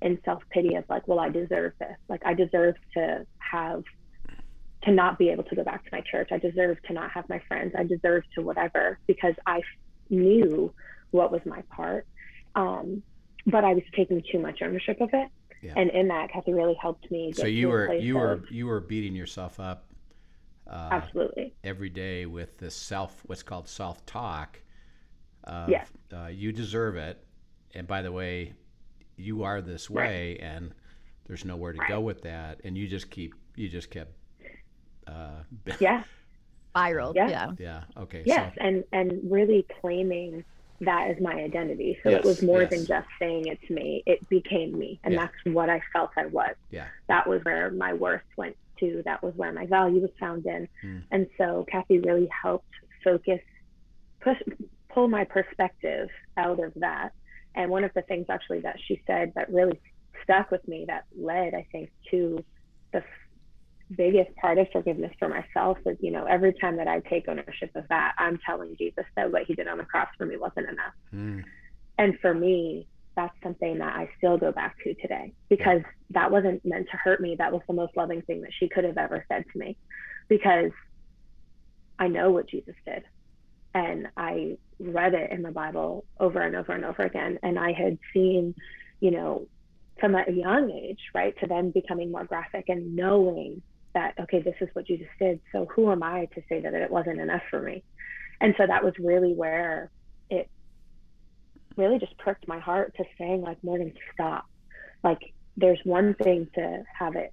[0.00, 1.96] in self pity of like, well, I deserve this.
[2.08, 3.82] Like, I deserve to have,
[4.84, 6.30] to not be able to go back to my church.
[6.32, 7.74] I deserve to not have my friends.
[7.76, 9.60] I deserve to whatever because I
[10.08, 10.72] knew
[11.10, 12.06] what was my part.
[12.54, 13.02] Um,
[13.46, 15.28] but I was taking too much ownership of it.
[15.62, 15.74] Yeah.
[15.76, 17.32] And in that, Kathy really helped me.
[17.32, 19.84] So you were you were of- you were beating yourself up
[20.70, 24.60] uh, absolutely every day with this self what's called self talk.
[25.44, 25.88] Of, Yes.
[26.12, 27.22] Uh, you deserve it,
[27.74, 28.52] and by the way,
[29.16, 30.08] you are this Right.
[30.08, 30.72] way, and
[31.26, 34.12] there's nowhere to go with that, and you just keep you just kept.
[35.06, 35.42] Uh,
[35.80, 36.04] yeah
[36.76, 37.16] Spiraled.
[37.16, 37.28] Yeah.
[37.28, 37.50] Yeah.
[37.58, 37.82] yeah.
[37.96, 38.22] Okay.
[38.24, 40.44] yes So and and really claiming
[40.82, 42.70] that as my identity so Yes, it was more yes.
[42.70, 45.20] than just saying it's me it became me and Yeah.
[45.26, 46.86] that's what i felt i was yeah.
[47.08, 50.68] that was where my worth went to that was where my value was found in.
[50.82, 50.98] Hmm.
[51.10, 52.72] and so kathy really helped
[53.04, 53.40] focus
[54.20, 54.36] push
[54.88, 57.10] pull my perspective out of that.
[57.54, 59.80] And one of the things actually that she said that really
[60.22, 62.44] stuck with me that led i think to
[62.92, 63.02] the
[63.96, 67.70] biggest part of forgiveness for myself is you know every time that i take ownership
[67.74, 70.68] of that i'm telling jesus that what he did on the cross for me wasn't
[70.68, 70.94] enough.
[71.14, 71.44] Mm,
[71.98, 72.86] and for me
[73.16, 77.20] that's something that i still go back to today because that wasn't meant to hurt
[77.20, 77.36] me.
[77.38, 79.76] That was the most loving thing that she could have ever said to me
[80.28, 80.72] because
[81.98, 83.04] i know what jesus did.
[83.74, 87.38] And i read it in the bible over and over and over again.
[87.42, 88.54] And i had seen
[89.00, 89.46] you know
[90.00, 94.56] from a young age right to then becoming more graphic and knowing that okay this
[94.60, 95.40] is what jesus did.
[95.52, 97.82] So who am i to say that it wasn't enough for me?
[98.40, 99.90] And so that was really where
[100.30, 100.48] it
[101.80, 104.46] really just pricked my heart to saying like morgan stop.
[105.02, 107.32] Like there's one thing to have it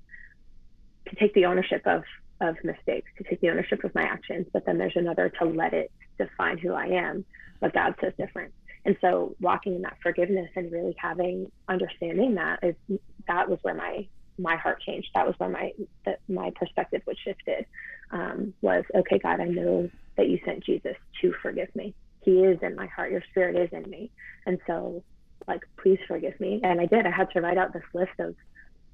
[1.10, 2.04] to take the ownership of
[2.40, 5.74] of mistakes to take the ownership of my actions but then there's another to let
[5.74, 7.26] it define who i am
[7.60, 8.54] but god says different.
[8.86, 12.76] And so walking in that forgiveness and really having understanding that is
[13.28, 14.08] that was where my
[14.40, 15.10] my heart changed.
[15.14, 15.74] That was where my
[16.06, 17.66] that my perspective was shifted
[18.12, 21.94] um, was okay god i know that you sent jesus to forgive me
[22.28, 23.12] he is in my heart.
[23.12, 24.12] Your spirit is in me.
[24.46, 25.04] And so
[25.48, 26.62] like please forgive me.
[26.64, 27.06] And i did.
[27.08, 28.36] I had to write out this list of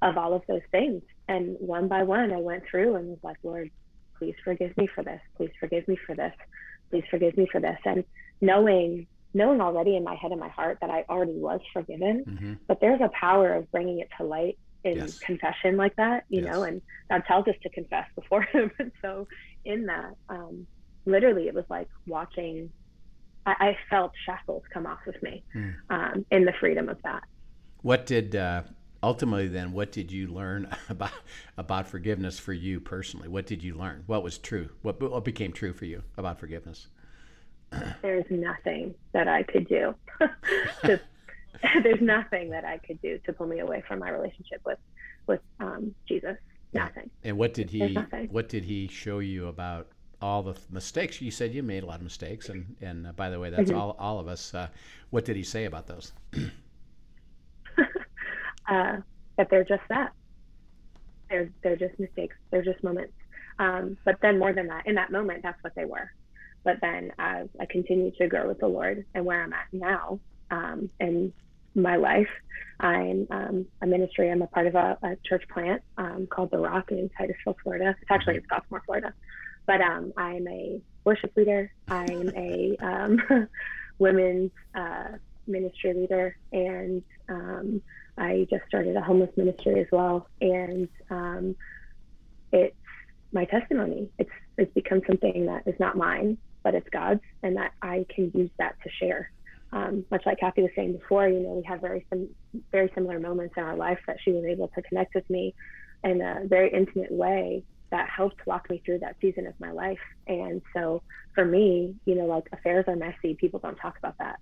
[0.02, 1.02] of all of those things.
[1.28, 3.70] And one by one i went through and was like lord
[4.18, 5.20] please forgive me for this.
[5.36, 6.32] Please forgive me for this.
[6.90, 7.78] Please forgive me for this.
[7.84, 8.04] And
[8.40, 12.54] knowing knowing already in my head and my heart that i already was forgiven hmm
[12.68, 15.10] but there's a power of bringing it to light in Yes.
[15.26, 18.70] confession like that you know and god tells us to confess before him.
[18.78, 19.26] And so
[19.64, 20.66] in that um
[21.06, 22.72] literally it was like watching
[23.46, 25.70] i, I felt shackles come off of me Hmm.
[25.90, 27.22] um in the freedom of that
[27.82, 28.62] What did uh,
[29.02, 29.72] ultimately then?
[29.72, 31.12] What did you learn about
[31.56, 33.28] about forgiveness for you personally?
[33.28, 34.02] What did you learn?
[34.06, 34.70] What was true?
[34.82, 36.88] What what became true for you about forgiveness?
[38.02, 39.94] there's nothing that i could do
[40.84, 41.00] to,
[41.82, 44.78] there's nothing that i could do to pull me away from my relationship with
[45.26, 46.36] with um jesus
[46.72, 47.96] nothing And what did he
[48.30, 49.88] what did he show you about
[50.24, 51.20] all the mistakes?
[51.20, 53.70] You said you made a lot of mistakes, and and uh, by the way, that's
[53.70, 53.76] Mhm.
[53.78, 54.42] all all of us.
[54.54, 54.68] Uh,
[55.10, 56.12] what did he say about those?
[58.68, 58.96] uh,
[59.36, 60.12] that they're just that.
[61.30, 62.36] They're they're just mistakes.
[62.50, 63.14] They're just moments.
[63.58, 66.08] Um, but then more than that, in that moment, that's what they were.
[66.64, 70.18] but then as I continued to grow with the Lord and where I'm at now
[70.50, 71.32] um, in
[71.74, 72.32] my life,
[72.80, 74.30] I'm um, a ministry.
[74.30, 77.94] I'm a part of a, a church plant um, called The Rock in Titusville, Florida.
[78.00, 79.12] It's actually in Scottsmoor, Florida.
[79.66, 81.72] But um, I'm a worship leader.
[81.88, 83.18] I'm a um,
[83.98, 87.82] women's uh, ministry leader, and um,
[88.18, 90.28] I just started a homeless ministry as well.
[90.40, 91.56] And um,
[92.52, 92.76] it's
[93.32, 94.10] my testimony.
[94.18, 98.30] It's it's become something that is not mine, but it's God's, and that I can
[98.34, 99.30] use that to share.
[99.72, 102.28] Um, much like Kathy was saying before, you know, we have very some
[102.70, 105.54] very similar moments in our life that she was able to connect with me
[106.04, 110.00] in a very intimate way that helped walk me through that season of my life.
[110.26, 111.00] And so
[111.32, 113.34] for me, you know, like affairs are messy.
[113.34, 114.40] People don't talk about that,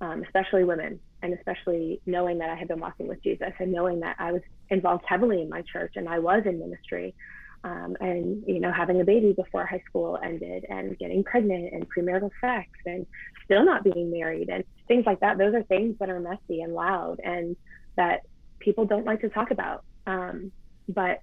[0.00, 4.00] um, especially women, and especially knowing that I had been walking with Jesus and knowing
[4.00, 4.40] that I was
[4.70, 7.14] involved heavily in my church and I was in ministry
[7.62, 11.86] um, and you know having a baby before high school ended and getting pregnant and
[11.90, 13.06] premarital sex and
[13.44, 16.74] still not being married and things like that those are things that are messy and
[16.74, 17.56] loud and
[17.96, 18.20] that
[18.60, 20.52] people don't like to talk about um,
[20.88, 21.20] but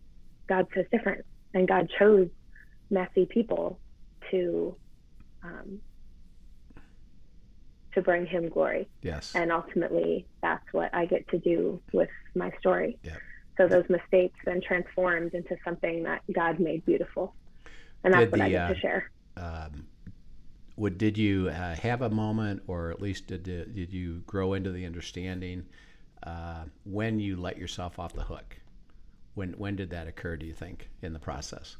[0.47, 2.27] god says different and god chose
[2.89, 3.79] messy people
[4.29, 4.75] to
[5.43, 5.79] um,
[7.93, 8.87] to bring him glory.
[9.01, 9.33] Yes.
[9.35, 12.97] And ultimately that's what i get to do with my story.
[13.03, 13.17] Yeah.
[13.57, 17.35] So those mistakes then transformed into something that God made beautiful,
[18.03, 19.11] and that's Did what the, I get uh, to share.
[19.37, 19.87] um,
[20.77, 24.71] would did you uh, have a moment, or at least did did you grow into
[24.71, 25.65] the understanding
[26.23, 28.57] uh, when you let yourself off the hook?
[29.33, 30.35] When when did that occur?
[30.37, 31.77] Do you think in the process?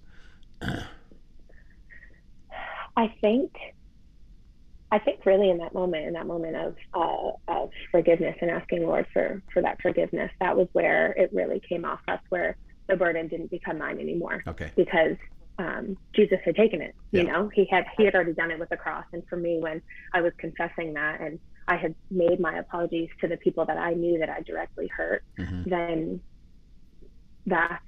[2.98, 3.52] I think,
[4.92, 8.84] I think really in that moment, in that moment of uh, of forgiveness and asking
[8.84, 12.00] Lord for for that forgiveness, that was where it really came off.
[12.08, 14.72] us, where the burden didn't become mine anymore Okay.
[14.76, 15.16] because
[15.58, 16.94] um, Jesus had taken it.
[17.12, 17.32] You Yeah.
[17.32, 19.06] know, he had he had already done it with the cross.
[19.14, 19.82] And for me, when
[20.14, 23.94] I was confessing that and I had made my apologies to the people that I
[23.94, 26.22] knew that I directly hurt, hmm then
[27.46, 27.84] that's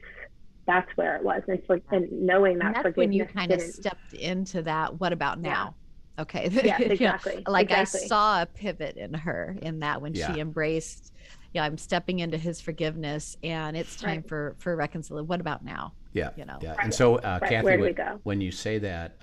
[0.66, 1.42] that's where it was.
[1.48, 5.00] And for and knowing that And that's forgiveness when you kind of stepped into that.
[5.00, 5.50] What about Yeah.
[5.52, 5.76] now?
[6.20, 6.50] Okay.
[6.64, 7.44] Yes, You know, exactly.
[7.48, 8.02] like exactly.
[8.04, 10.34] I saw a pivot in her in that when Yeah.
[10.34, 11.12] she embraced,
[11.54, 14.28] yeah, I'm stepping into his forgiveness and it's time Right.
[14.30, 15.28] for for reconciliation.
[15.28, 15.94] What about now?
[16.14, 16.30] Yeah.
[16.38, 16.60] You know.
[16.62, 16.76] Yeah.
[16.82, 17.50] And so, uh, Right.
[17.50, 18.20] Kathy, Where do we when, go?
[18.24, 19.18] when you say that,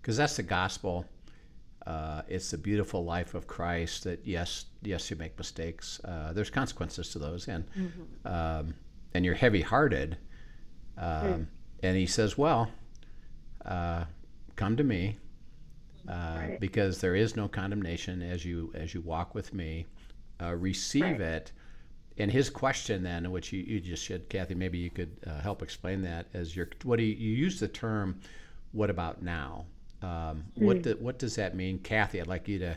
[0.00, 1.06] because that's the gospel,
[1.86, 4.04] uh, it's the beautiful life of Christ.
[4.04, 5.98] That yes, yes, you make mistakes.
[6.04, 8.26] Uh, there's consequences to those, and Mm-hmm.
[8.26, 8.74] um,
[9.14, 10.16] and you're heavy-hearted.
[10.96, 11.42] Um, Hmm.
[11.84, 12.70] And he says, "Well,
[13.64, 14.04] uh,
[14.54, 15.18] come to me,
[16.08, 16.60] uh, Right.
[16.60, 19.86] because there is no condemnation as you as you walk with me.
[20.40, 21.20] Uh, receive Right.
[21.20, 21.52] it."
[22.18, 25.62] And his question then, which you, you just said, Kathy, maybe you could uh, help
[25.62, 28.20] explain that as your what do you, you use the term
[28.72, 29.66] "What about now"?
[30.02, 32.20] Um, What do, what does that mean, Kathy?
[32.20, 32.76] I'd like you to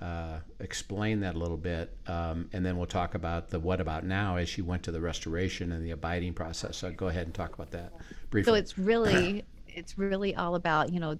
[0.00, 4.04] uh, explain that a little bit, um, and then we'll talk about the "What about
[4.04, 6.78] now" as you went to the restoration and the abiding process.
[6.78, 7.92] So go ahead and talk about that
[8.30, 8.50] briefly.
[8.50, 11.18] So it's really it's really all about you know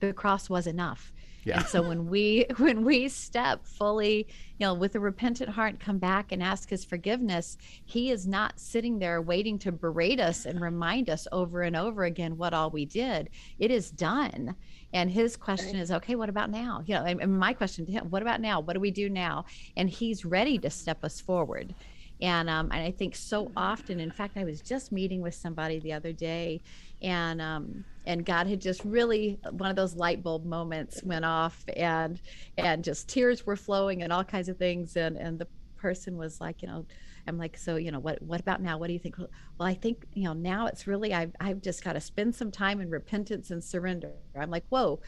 [0.00, 1.11] the cross was enough.
[1.44, 1.58] Yeah.
[1.58, 4.28] And so when we when we step fully,
[4.58, 8.58] you know, with a repentant heart, come back and ask His forgiveness, He is not
[8.58, 12.70] sitting there waiting to berate us and remind us over and over again what all
[12.70, 13.30] we did.
[13.58, 14.54] It is done.
[14.92, 16.82] And His question is, okay, what about now?
[16.84, 18.60] You know, and, and my question to Him, what about now?
[18.60, 19.46] What do we do now?
[19.76, 21.74] And He's ready to step us forward.
[22.20, 25.80] And um, and I think so often, in fact, I was just meeting with somebody
[25.80, 26.62] the other day,
[27.02, 31.24] and um, and God had just really uh, one of those light bulb moments went
[31.24, 32.20] off, and
[32.58, 36.40] and just tears were flowing and all kinds of things, and and the person was
[36.40, 36.86] like, you know,
[37.26, 38.78] I'm like, so you know, what what about now?
[38.78, 39.18] What do you think?
[39.18, 39.28] Well,
[39.60, 42.80] I think you know now it's really I've I've just got to spend some time
[42.80, 44.12] in repentance and surrender.
[44.36, 45.00] I'm like, whoa.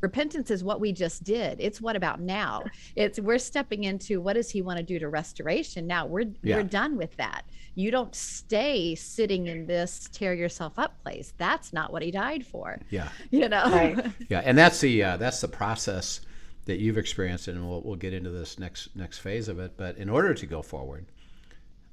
[0.00, 1.60] Repentance is what we just did.
[1.60, 2.64] It's what about now?
[2.96, 6.06] It's we're stepping into what does he want to do to restoration now?
[6.06, 6.56] We're Yeah.
[6.56, 7.42] we're done with that.
[7.74, 11.32] You don't stay sitting in this tear yourself up place.
[11.38, 12.80] That's not what he died for.
[12.90, 13.10] yeah.
[13.30, 13.64] You know.
[13.70, 14.06] Right.
[14.28, 16.20] Yeah, and that's the uh, that's the process
[16.66, 19.76] that you've experienced, and we'll, we'll get into this next next phase of it.
[19.76, 21.06] But in order to go forward,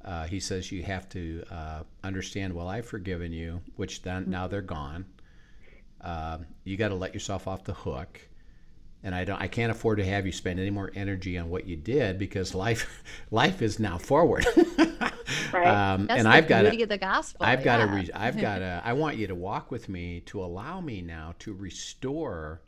[0.06, 2.54] uh, he says you have to uh, understand.
[2.54, 5.06] Well, I've forgiven you, which then now they're gone.
[6.02, 8.22] Um, you got to let yourself off the hook,
[9.04, 9.42] and I don't.
[9.42, 12.56] I can't afford to have you spend any more energy on what you did because
[12.56, 14.46] life life is now forward.
[15.52, 15.84] Right.
[15.94, 17.46] Um, That's and the I've got to the gospel.
[17.46, 17.88] I've got to.
[17.88, 18.04] yeah.
[18.14, 18.82] I've got to.
[18.84, 22.62] I want you to walk with me to allow me now to restore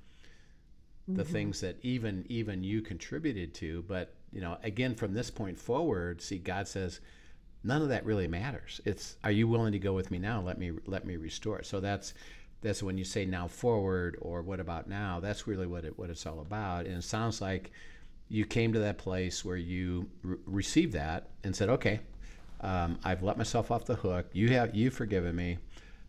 [1.16, 1.24] the Mm-hmm.
[1.24, 3.84] things that even even you contributed to.
[3.84, 7.00] But you know, again, from this point forward, see, God says,
[7.64, 8.80] none of that really matters.
[8.86, 10.42] It's, are you willing to go with me now?
[10.42, 11.66] Let me let me restore it.
[11.66, 12.14] So that's
[12.62, 15.20] that's when you say now forward or what about now.
[15.20, 16.86] That's really what it what it's all about.
[16.86, 17.72] And it sounds like
[18.28, 22.00] you came to that place where you re- received that and said, okay,
[22.62, 24.28] um, I've let myself off the hook.
[24.34, 25.58] You have you've forgiven me.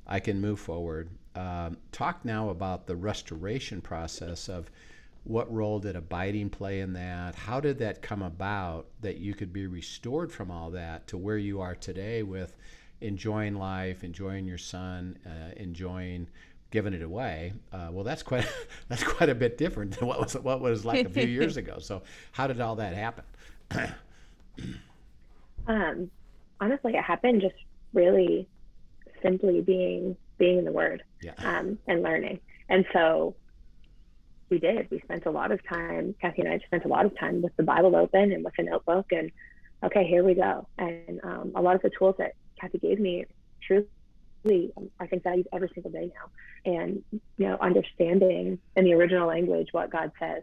[0.06, 1.10] I can move forward.
[1.36, 4.70] Um, talk now about the restoration process of
[5.24, 7.34] what role did abiding play in that?
[7.34, 11.38] How did that come about that you could be restored from all that to where
[11.38, 12.56] you are today with
[13.00, 16.28] enjoying life, enjoying your son, uh, enjoying
[16.70, 17.52] giving it away?
[17.72, 18.46] Uh, well, that's quite
[18.88, 21.78] that's quite a bit different than what was what was like a few years ago.
[21.78, 23.24] So, how did all that happen?
[25.66, 26.10] um,
[26.60, 27.54] honestly, it happened just
[27.92, 28.48] really
[29.22, 31.34] simply being being in the Word yeah.
[31.38, 32.40] um, and learning.
[32.68, 33.34] And so
[34.48, 34.90] we did.
[34.90, 37.56] We spent a lot of time, Kathy and I spent a lot of time with
[37.56, 39.30] the Bible open and with a notebook and
[39.82, 40.66] okay, here we go.
[40.78, 43.24] And um, a lot of the tools that Kathy gave me
[43.66, 43.86] truly
[44.98, 46.72] I think use every single day now.
[46.72, 50.42] And you know, understanding in the original language what God says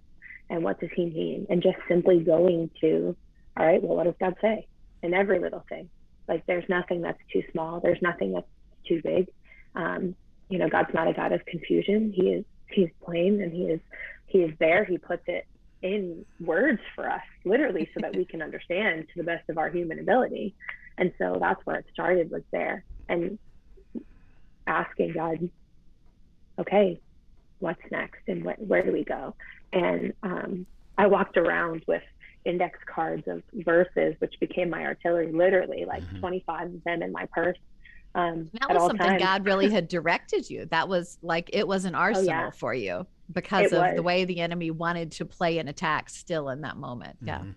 [0.49, 3.15] and what does he mean and just simply going to,
[3.57, 4.67] all right, well what does God say?
[5.03, 5.89] In every little thing.
[6.27, 8.47] Like there's nothing that's too small, there's nothing that's
[8.87, 9.29] too big.
[9.75, 10.15] Um,
[10.49, 12.13] you know, God's not a God of confusion.
[12.13, 13.79] He is he's plain and he is
[14.27, 14.83] he is there.
[14.83, 15.45] He puts it
[15.81, 19.69] in words for us, literally, so that we can understand to the best of our
[19.69, 20.55] human ability.
[20.97, 22.83] And so that's where it started was there.
[23.09, 23.37] And
[24.65, 25.49] asking God,
[26.59, 26.99] okay,
[27.59, 29.35] what's next and wh- where do we go?
[29.73, 30.65] And um,
[30.97, 32.03] I walked around with
[32.45, 36.19] index cards of verses, which became my artillery, literally like mm-hmm.
[36.19, 37.57] 25 of them in my purse.
[38.15, 39.21] Um, that was something times.
[39.21, 40.65] God really had directed you.
[40.71, 42.49] That was like it was an arsenal oh, yeah.
[42.49, 43.95] for you because it of was.
[43.95, 47.17] the way the enemy wanted to play an attack still in that moment.
[47.23, 47.27] Mm-hmm.
[47.27, 47.53] Yeah.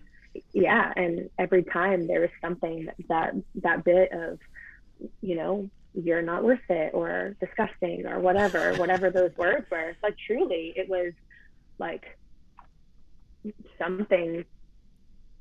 [0.53, 4.39] Yeah, and every time there was something that that bit of,
[5.21, 9.95] you know, you're not worth it or disgusting or whatever, whatever those words were.
[10.01, 11.13] Like truly it was
[11.79, 12.03] like
[13.77, 14.45] something,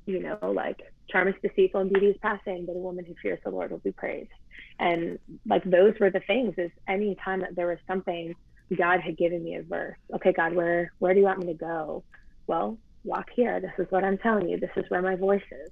[0.06, 3.40] you know, like charm is deceitful and beauty is passing, but a woman who fears
[3.44, 4.30] the Lord will be praised.
[4.78, 8.34] And like those were the things is any time that there was something
[8.76, 9.98] God had given me a verse.
[10.14, 12.04] Okay, God, where where do you want me to go?
[12.46, 13.60] Well, walk here.
[13.60, 14.58] This is what I'm telling you.
[14.58, 15.70] This is where my voice is.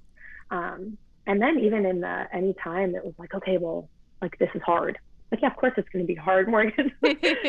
[0.51, 3.89] Um, and then even in the any time it was like, okay, well,
[4.21, 4.97] like this is hard.
[5.31, 6.91] Like, yeah, of course it's going to be hard, Morgan.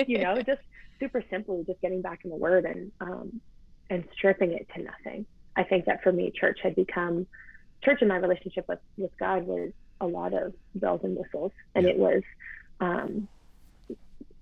[0.06, 0.60] you know, just
[0.98, 3.40] super simply, just getting back in the Word and um,
[3.88, 5.26] and stripping it to nothing.
[5.56, 7.26] I think that for me, church had become
[7.82, 11.86] church and my relationship with with God was a lot of bells and whistles, and
[11.86, 12.22] it was,
[12.80, 13.28] um,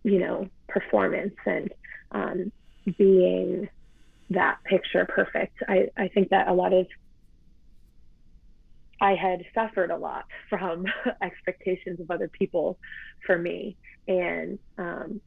[0.05, 1.73] you know, performance and
[2.13, 2.53] um,
[2.97, 3.69] being
[4.31, 5.57] that picture perfect.
[5.69, 6.87] I I think that a lot of
[9.01, 10.87] I had suffered a lot from
[11.23, 12.79] expectations of other people
[13.25, 15.21] for me, and um,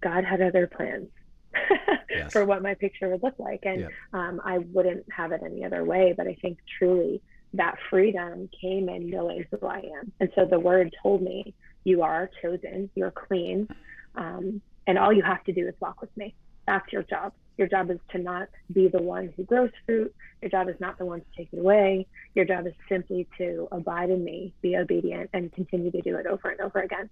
[0.00, 1.08] God had other plans
[2.10, 2.32] yes.
[2.32, 5.84] for what my picture would look like, and um, I wouldn't have it any other
[5.84, 6.14] way.
[6.16, 7.20] But I think truly
[7.54, 12.02] that freedom came in knowing who I am, and so the Word told me, "You
[12.02, 12.88] are chosen.
[12.94, 13.68] You're clean,
[14.14, 16.34] um, and all you have to do is walk with me.
[16.66, 20.14] That's your job." Your job is to not be the one who grows fruit.
[20.40, 22.06] Your job is not the one to take it away.
[22.34, 26.26] Your job is simply to abide in me, be obedient, and continue to do it
[26.26, 27.10] over and over again.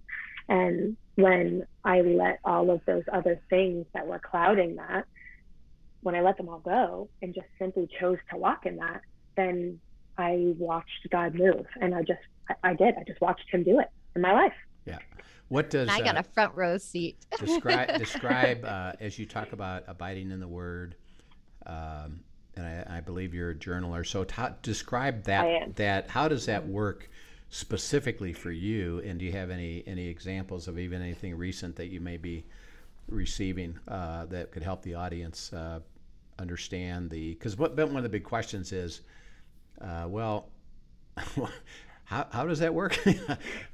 [0.49, 5.05] And when I let all of those other things that were clouding that,
[6.01, 9.01] when I let them all go and just simply chose to walk in that,
[9.37, 9.79] then
[10.17, 11.65] I watched God move.
[11.79, 12.19] And I just,
[12.63, 12.95] I, did.
[12.97, 14.53] I just watched Him do it in my life.
[14.85, 14.99] Yeah.
[15.51, 17.25] What does I got uh, a front row seat.
[17.37, 20.95] describe describe uh, as you talk about abiding in the Word,
[21.65, 22.21] um,
[22.55, 24.07] and I, I, believe you're a journaler.
[24.07, 24.25] So
[24.61, 25.75] describe that.
[25.75, 27.09] That how does that work
[27.49, 29.01] specifically for you?
[29.05, 32.45] And do you have any any examples of even anything recent that you may be
[33.09, 35.81] receiving uh, that could help the audience uh,
[36.39, 37.33] understand the?
[37.33, 39.01] Because what one of the big questions is,
[39.81, 40.47] uh, well.
[42.11, 42.99] how, how does that work?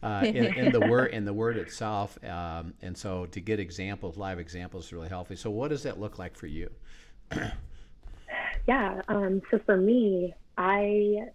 [0.03, 4.15] Uh, in, in, the word in the word itself um, and so to get examples
[4.15, 6.69] live examples is really helpful so what does that look like for you?
[8.67, 11.27] Yeah um, so for me i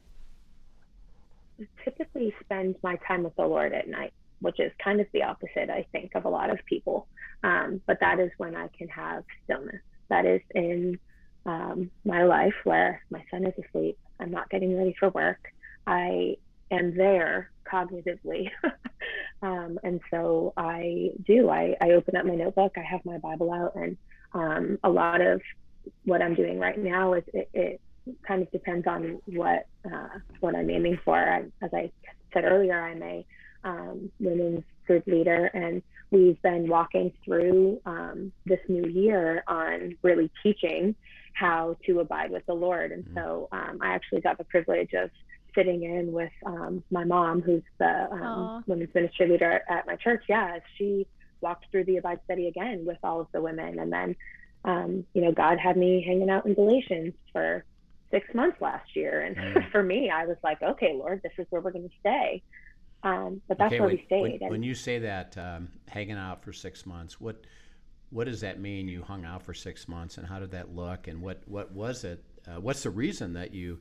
[1.85, 5.69] typically spend my time with the lord at night which is kind of the opposite
[5.69, 7.09] i think of a lot of people.
[7.43, 9.83] Um, but that is when i can have stillness.
[10.09, 10.99] That is in
[11.47, 15.53] um, my life where my son is asleep i'm not getting ready for work.
[15.87, 16.37] I
[16.73, 18.51] am there cognitively.
[19.43, 21.49] um, and so I do.
[21.49, 23.97] I, I open up my notebook, I have my Bible out, and
[24.35, 25.41] um, a lot of
[26.05, 27.81] what I'm doing right now is it, it
[28.27, 31.17] kind of depends on what uh, what I'm aiming for.
[31.17, 31.91] I, as I
[32.33, 33.27] said earlier, I'm a
[33.65, 40.31] um, women's group leader, and we've been walking through um, this new year on really
[40.43, 40.95] teaching
[41.35, 42.93] how to abide with the Lord.
[42.93, 45.11] And so um, I actually got the privilege of
[45.55, 50.25] sitting in with um, my mom, who's the um, women's ministry leader at my church.
[50.29, 51.07] Yeah, she
[51.41, 53.79] walked through the Abide study again with all of the women.
[53.79, 54.17] And then,
[54.65, 57.65] um, you know, God had me hanging out in Galatians for
[58.11, 59.23] six months last year.
[59.23, 59.71] And mm.
[59.73, 62.43] for me, I was like, okay, Lord, this is where we're going to stay.
[63.03, 64.41] Um, but that's okay, where when, we stayed.
[64.41, 67.45] When, when, you say that um, hanging out for six months, what
[68.11, 68.89] what does that mean?
[68.89, 71.09] You hung out for six months, and how did that look?
[71.09, 72.23] And what what was it?
[72.47, 73.81] Uh, what's the reason that you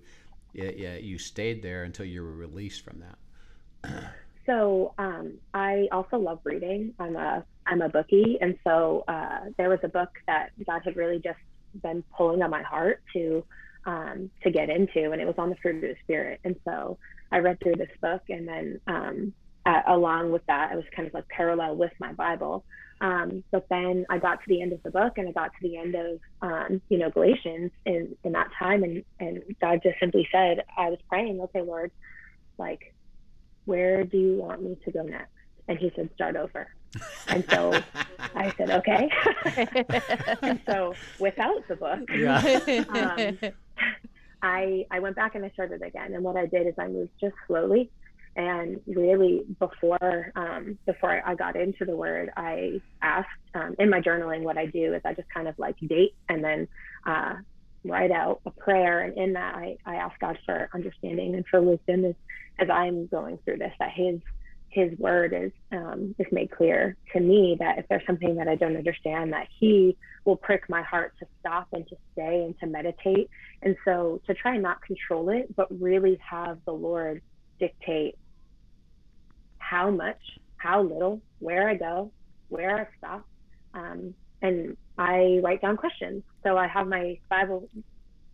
[0.54, 4.14] you stayed there until you were released from that?
[4.46, 6.94] so um, I also love reading.
[7.00, 10.96] I'm a I'm a bookie, and so uh, there was a book that God had
[10.96, 11.40] really just
[11.82, 13.44] been pulling on my heart to
[13.86, 16.40] um, to get into, and it was on the fruit of the spirit.
[16.44, 16.98] And so
[17.32, 19.34] I read through this book, and then um,
[19.88, 22.64] along with that, I was kind of like parallel with my Bible.
[23.02, 25.62] Um, but then I got to the end of the book, and I got to
[25.62, 30.00] the end of um, you know Galatians in in that time, and and God just
[30.00, 31.92] simply said, I was praying, okay, Lord,
[32.60, 32.94] like,
[33.66, 35.32] where do you want me to go next?
[35.68, 36.68] And He said, start over.
[37.28, 37.82] And so
[38.36, 39.10] I said, okay.
[40.42, 42.60] and so without the book, yeah.
[42.90, 43.54] um,
[44.44, 46.14] I I went back and I started again.
[46.14, 47.90] And what I did is I moved just slowly,
[48.36, 54.02] and really before um, before I got into the word, I asked um, in my
[54.02, 54.44] journaling.
[54.44, 56.68] What I do is I just kind of like date and then
[57.06, 57.36] uh,
[57.84, 61.62] write out a prayer, and in that I I ask God for understanding and for
[61.62, 62.16] wisdom as
[62.60, 63.74] as I'm going through this.
[63.80, 64.22] That His
[64.72, 68.56] his word is um, is made clear to me that if there's something that I
[68.56, 72.68] don't understand, that he will prick my heart to stop and to stay and to
[72.68, 73.30] meditate.
[73.62, 77.22] And so to try and not control it, but really have the Lord
[77.60, 78.16] dictate
[79.72, 80.20] how much,
[80.58, 82.12] how little, where I go,
[82.50, 83.26] where I stop.
[83.74, 86.24] Um, and I write down questions.
[86.44, 87.70] So I have my Bible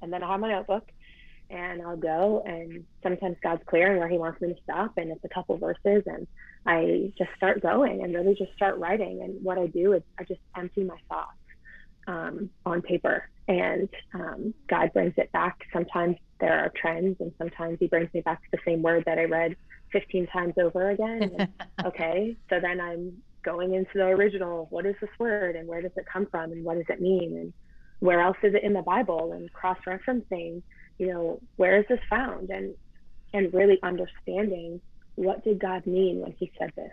[0.01, 0.89] and then I have my notebook
[1.51, 5.11] and I'll go and sometimes God's clear clearing where he wants me to stop and
[5.11, 6.25] it's a couple verses and
[6.65, 10.23] I just start going and really just start writing and what I do is I
[10.23, 11.37] just empty my thoughts
[12.07, 15.59] um, on paper and um, God brings it back.
[15.71, 19.19] Sometimes there are trends and sometimes he brings me back to the same word that
[19.19, 19.55] I read
[19.91, 21.31] 15 times over again.
[21.37, 21.49] And,
[21.85, 24.67] okay, so then I'm going into the original.
[24.69, 27.37] What is this word and where does it come from and what does it mean
[27.37, 27.53] and
[27.99, 30.61] where else is it in the Bible and cross-referencing
[30.97, 32.49] you know, where is this found?
[32.49, 32.75] And
[33.33, 34.79] and really understanding
[35.15, 36.91] what did God mean when He said this,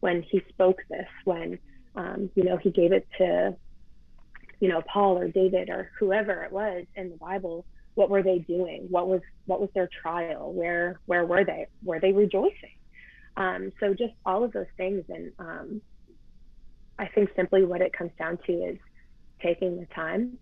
[0.00, 1.58] when He spoke this, when
[1.94, 3.56] um, you know He gave it to
[4.60, 7.64] you know Paul or David or whoever it was in the Bible.
[7.96, 8.86] What were they doing?
[8.88, 10.52] What was what was their trial?
[10.52, 11.66] Where where were they?
[11.82, 12.76] Were they rejoicing?
[13.36, 15.82] Um, so just all of those things, and um,
[16.98, 18.78] I think simply what it comes down to is
[19.42, 20.38] taking the time,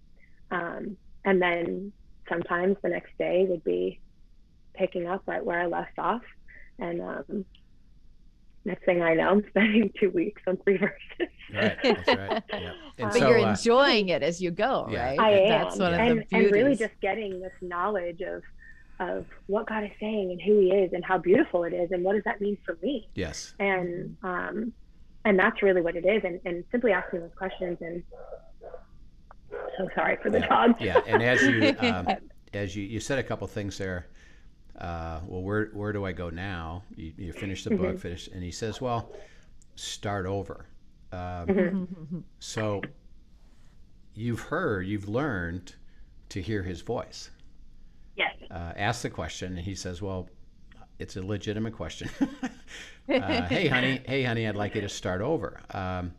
[0.50, 1.92] um, and then
[2.28, 4.00] sometimes the next day would be
[4.74, 6.22] picking up right where I left off.
[6.78, 7.44] And um,
[8.64, 10.96] next thing I know, I'm spending two weeks on three verses.
[11.52, 12.42] right, that's right.
[12.52, 12.72] Yeah.
[12.98, 15.06] but so, you're uh, enjoying uh, it as you go, yeah.
[15.06, 15.20] right?
[15.20, 15.48] I am.
[15.48, 16.46] That's one and, of the beauties.
[16.46, 18.42] And really just getting this knowledge of
[19.00, 22.04] of what God is saying and who He is and how beautiful it is and
[22.04, 23.08] what does that mean for me.
[23.14, 23.54] Yes.
[23.58, 24.72] And um,
[25.24, 26.22] and that's really what it is.
[26.24, 28.02] And and simply asking those questions and
[29.78, 30.80] so sorry for the yeah, dogs.
[30.80, 32.08] yeah, and as you um,
[32.52, 34.06] as you you said a couple things there.
[34.78, 36.82] Uh, well, where where do I go now?
[36.96, 37.96] You, you finish the book, mm-hmm.
[37.96, 39.12] finish, and he says, "Well,
[39.76, 40.66] start over."
[41.12, 42.18] Um, mm-hmm.
[42.40, 42.82] So
[44.14, 45.74] you've heard, you've learned
[46.30, 47.30] to hear his voice.
[48.16, 48.34] Yes.
[48.50, 50.28] Uh, ask the question, and he says, "Well,
[50.98, 52.10] it's a legitimate question.
[52.20, 52.48] uh,
[53.06, 56.12] hey, honey, hey, honey, I'd like you to start over." Um,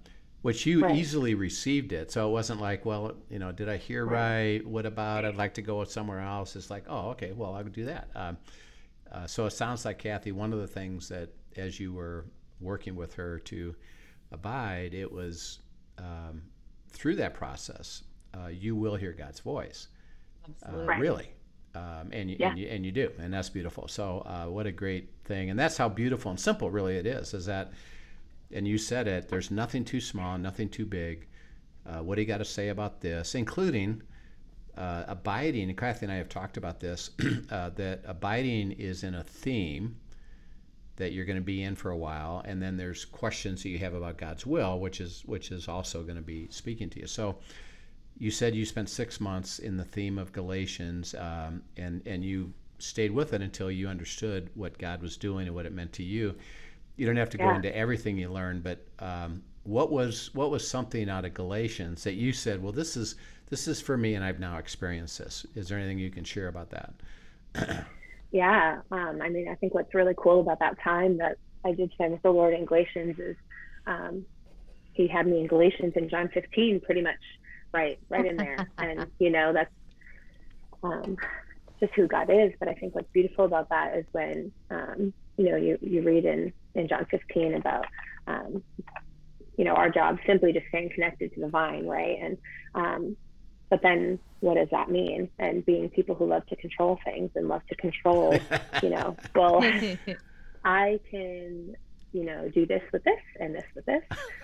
[0.45, 0.95] which you right.
[0.95, 2.11] easily received it.
[2.11, 4.57] So it wasn't like, well, you know, did I hear right?
[4.59, 4.67] right?
[4.67, 5.25] What about?
[5.25, 6.55] I'd like to go somewhere else.
[6.55, 8.09] It's like, oh, okay, well, I would do that.
[8.13, 8.37] Um,
[9.11, 10.31] uh, so it sounds like Kathy.
[10.31, 12.25] One of the things that, as you were
[12.61, 13.75] working with her to
[14.31, 15.61] abide, it was
[15.97, 16.43] um,
[16.91, 18.03] through that process,
[18.37, 19.87] uh, you will hear God's voice.
[20.63, 20.93] Absolutely.
[20.93, 21.29] Uh, really.
[21.73, 22.49] Um, and, you, yeah.
[22.49, 23.87] and, you, and you do, and that's beautiful.
[23.87, 27.33] So, uh, what a great thing, and that's how beautiful and simple really it is.
[27.33, 27.71] Is that
[28.55, 31.27] and you said it, there's nothing too small, nothing too big.
[31.85, 34.01] Uh, what do you got to say about this, including
[34.77, 35.69] uh, abiding?
[35.69, 37.11] And Kathy and I have talked about this
[37.51, 39.97] uh, that abiding is in a theme
[40.95, 43.77] that you're going to be in for a while, and then there's questions that you
[43.79, 47.07] have about God's will, which is which is also going to be speaking to you.
[47.07, 47.35] So,
[48.17, 52.53] you said you spent six months in the theme of Galatians, um, and and you
[52.79, 56.03] stayed with it until you understood what God was doing and what it meant to
[56.03, 56.35] you
[56.97, 60.67] you don't have to go into everything you learned, but um, what was what was
[60.67, 63.15] something out of Galatians that you said, well, this is
[63.49, 65.45] this is for me, and I've now experienced this.
[65.55, 67.85] Is there anything you can share about that?
[68.31, 71.91] yeah, um, I mean, I think what's really cool about that time that I did
[71.91, 73.35] spend with the Lord in Galatians is
[73.87, 74.25] um,
[74.93, 77.15] He had me in Galatians in John 15, pretty much
[77.73, 79.71] right, right in there, and you know that's
[80.83, 81.17] um,
[81.79, 82.53] just who God is.
[82.59, 86.25] But I think what's beautiful about that is when um, you know you you read
[86.25, 87.85] in in John 15 about
[88.27, 88.63] um,
[89.57, 92.17] you know our job simply just staying connected to the vine, right?
[92.21, 92.37] And
[92.73, 93.17] um,
[93.69, 95.29] but then what does that mean?
[95.39, 98.37] And being people who love to control things and love to control,
[98.83, 99.63] you know, well,
[100.63, 101.73] I can,
[102.13, 104.03] you know, do this with this and this with this.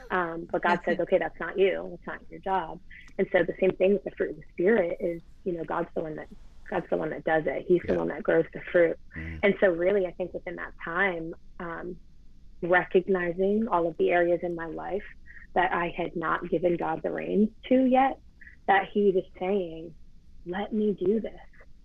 [0.10, 1.88] Um, but God says, okay, that's not you.
[1.92, 2.80] That's not your job.
[3.18, 5.90] And so the same thing with the fruit of the spirit is, you know, God's
[5.96, 6.28] the one that
[6.72, 7.66] God's the one that does it.
[7.68, 7.94] He's yeah.
[7.94, 8.98] the one that grows the fruit.
[9.16, 9.40] Mm.
[9.44, 11.98] And so really, I think within that time, um,
[12.64, 15.04] recognizing all of the areas in my life
[15.54, 18.20] that I had not given God the reins to yet,
[18.68, 19.94] that he was saying,
[20.46, 21.34] let me do this.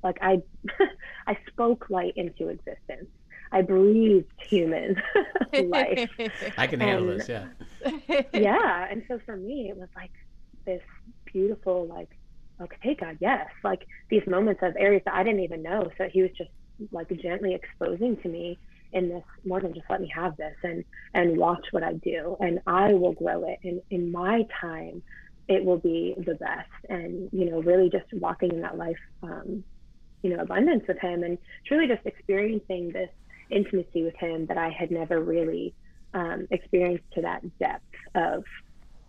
[0.04, 0.40] Like I,
[1.26, 3.08] I spoke light into existence.
[3.52, 4.96] I breathed human
[5.52, 6.10] life.
[6.56, 7.46] I can handle and, this, yeah.
[8.32, 8.86] yeah.
[8.88, 10.12] And so for me, it was like
[10.64, 10.82] this
[11.24, 12.10] beautiful, like,
[12.60, 13.48] okay, God, yes.
[13.62, 15.90] Like these moments of areas that I didn't even know.
[15.98, 16.50] So he was just
[16.92, 18.58] like gently exposing to me
[18.92, 22.36] in this Morgan, just let me have this and and watch what I do.
[22.40, 23.58] And I will grow it.
[23.64, 25.02] And in my time,
[25.48, 26.70] it will be the best.
[26.88, 29.62] And, you know, really just walking in that life, um,
[30.22, 33.10] you know, abundance with him and truly just experiencing this
[33.50, 35.74] intimacy with him that I had never really
[36.14, 37.84] um, experienced to that depth
[38.14, 38.44] of,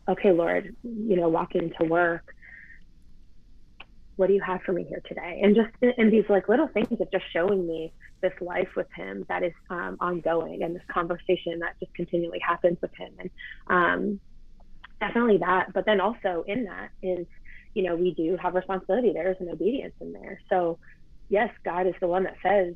[0.08, 2.36] okay, Lord, you know, walking to work,
[4.18, 5.42] what do you have for me here today?
[5.44, 9.26] And just in these like little things of just showing me this life with him
[9.30, 13.14] that is um, ongoing and this conversation that just continually happens with him.
[13.20, 13.30] And
[13.68, 14.20] um,
[15.00, 15.72] definitely that.
[15.74, 17.28] But then also in that is,
[17.76, 19.14] you know, we do have responsibility.
[19.14, 20.42] There is an obedience in there.
[20.50, 20.80] So,
[21.30, 22.74] yes, God is the one that says,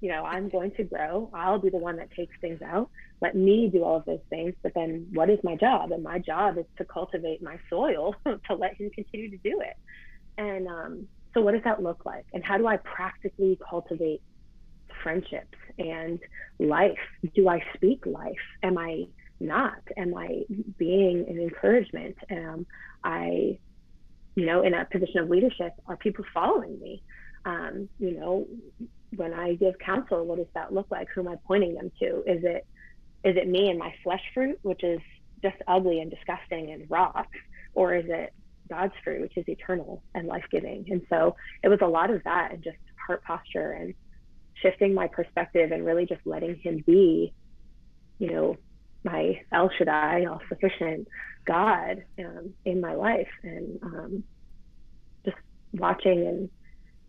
[0.00, 1.30] you know, I'm going to grow.
[1.32, 2.90] I'll be the one that takes things out.
[3.22, 4.54] Let me do all of those things.
[4.62, 5.90] But then what is my job?
[5.90, 9.74] And my job is to cultivate my soil to let Him continue to do it.
[10.42, 12.26] And um, so, what does that look like?
[12.32, 14.22] And how do I practically cultivate
[15.02, 16.18] friendships and
[16.58, 16.98] life?
[17.34, 18.44] Do I speak life?
[18.62, 19.04] Am I
[19.38, 19.78] not?
[19.96, 20.42] Am I
[20.78, 22.16] being an encouragement?
[22.28, 22.66] Am
[23.04, 23.58] I,
[24.34, 25.72] you know, in a position of leadership?
[25.86, 27.02] Are people following me?
[27.44, 28.46] Um, you know,
[29.14, 31.08] when I give counsel, what does that look like?
[31.14, 32.18] Who am I pointing them to?
[32.26, 32.66] Is it
[33.24, 35.00] is it me and my flesh fruit, which is
[35.40, 37.22] just ugly and disgusting and raw,
[37.74, 38.32] or is it
[38.68, 40.86] God's fruit, which is eternal and life giving?
[40.90, 43.94] And so it was a lot of that and just heart posture and
[44.54, 47.32] shifting my perspective and really just letting Him be,
[48.18, 48.56] you know,
[49.04, 51.08] my El Shaddai, all sufficient
[51.44, 54.24] God um, in my life, and um,
[55.24, 55.36] just
[55.72, 56.50] watching and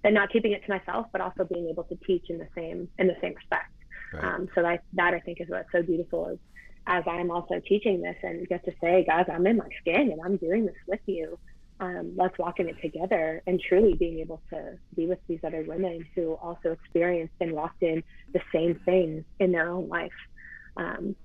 [0.06, 2.90] and not keeping it to myself, but also being able to teach in the same
[2.98, 3.72] in the same respect.
[4.14, 4.24] Right.
[4.24, 6.40] Um, so that that I think is what's so beautiful is
[6.86, 10.20] as I'm also teaching this and get to say, guys, I'm in my skin and
[10.24, 11.38] I'm doing this with you.
[11.80, 15.64] Um, let's walk in it together and truly being able to be with these other
[15.68, 18.04] women who also experienced and walked in
[18.34, 20.12] the same things in their own life.
[20.78, 21.16] Um,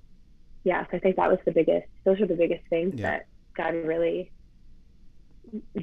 [0.64, 1.86] yes, I think that was the biggest.
[2.04, 3.10] Those are the biggest things yeah.
[3.10, 4.30] that God really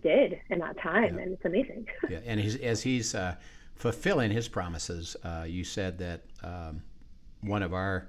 [0.01, 1.23] did in that time, yeah.
[1.23, 1.88] and it's amazing.
[2.09, 3.36] yeah, and he's, as he's uh,
[3.76, 6.82] fulfilling his promises, uh, you said that um,
[7.41, 8.07] one of our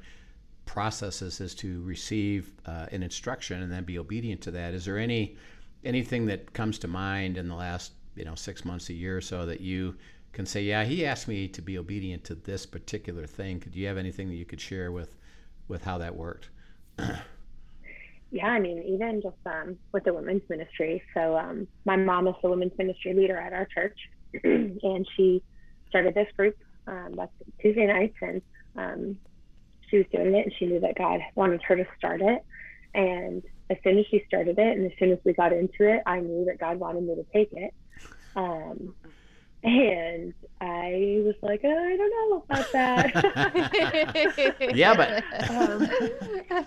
[0.66, 4.74] processes is to receive uh, an instruction and then be obedient to that.
[4.74, 5.36] Is there any
[5.84, 9.20] anything that comes to mind in the last you know six months, a year or
[9.20, 9.96] so that you
[10.32, 13.58] can say, yeah, he asked me to be obedient to this particular thing.
[13.58, 15.16] Could you have anything that you could share with
[15.68, 16.50] with how that worked?
[18.30, 21.02] yeah, I mean, even just um, with the women's ministry.
[21.14, 23.98] So um, my mom is the women's ministry leader at our church,
[24.44, 25.42] and she
[25.88, 28.42] started this group um, that's Tuesday nights, and
[28.76, 29.18] um,
[29.89, 32.45] she was doing it, and she knew that God wanted her to start it.
[32.95, 36.03] And as soon as she started it, and as soon as we got into it,
[36.07, 37.74] I knew that God wanted me to take it.
[38.34, 38.95] Um,
[39.62, 43.14] and I was like, oh, I don't know about that.
[44.74, 45.89] yeah, but um,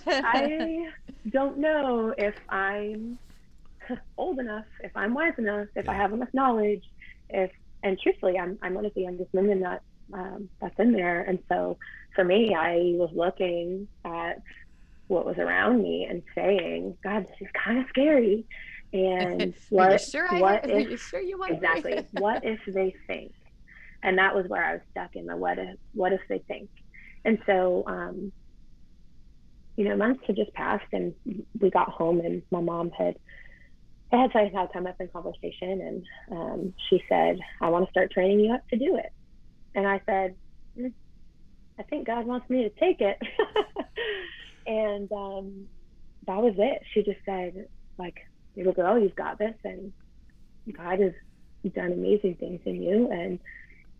[0.07, 0.89] I
[1.30, 3.17] don't know if I'm
[4.17, 5.91] old enough, if I'm wise enough, if yeah.
[5.91, 6.84] I have enough knowledge,
[7.30, 7.51] if
[7.84, 9.82] and truthfully, I'm I'm one of the youngest women that
[10.14, 11.78] um, that's in there, and so
[12.16, 14.41] for me, I was looking at
[15.07, 18.45] what was around me and saying, God, this is kind of scary.
[18.93, 23.32] And what, sure what I, if, sure you want exactly, what if they think?
[24.03, 26.70] And that was where I was stuck in the what if, what if they think?
[27.26, 28.32] And so, um,
[29.76, 31.14] you know, months had just passed and
[31.60, 33.16] we got home and my mom had
[34.12, 38.12] I had have come up in conversation and um, she said, I want to start
[38.12, 39.12] training you up to do it.
[39.76, 40.36] And I said,
[40.78, 40.93] mm,
[41.80, 43.17] I think God wants me to take it.
[44.67, 45.67] and um,
[46.28, 46.82] that was it.
[46.93, 47.67] She just said,
[47.97, 48.15] like,
[48.55, 49.93] little girl, you've got this and
[50.76, 51.13] God has
[51.74, 53.09] done amazing things in you.
[53.11, 53.39] And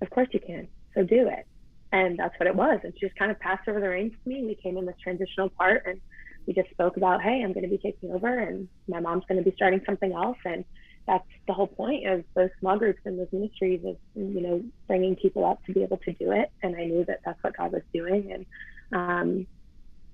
[0.02, 0.68] of course you can.
[0.96, 1.46] So do it.
[1.92, 2.80] And that's what it was.
[2.84, 4.46] And she just kind of passed over the reins to me.
[4.46, 6.00] We came in this transitional part and
[6.46, 9.44] we just spoke about, hey, I'm going to be taking over and my mom's going
[9.44, 10.38] to be starting something else.
[10.46, 10.66] And
[11.08, 15.16] that's the whole point of those small groups and those ministries is, you know, bringing
[15.16, 16.50] people up to be able to do it.
[16.62, 18.32] And I knew that that's what God was doing.
[18.32, 18.46] And
[18.94, 19.48] um,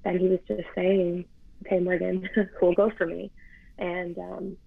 [0.03, 1.25] then he was just saying,
[1.65, 2.27] okay, Morgan,
[2.61, 3.31] will go for me?
[3.77, 4.57] And um,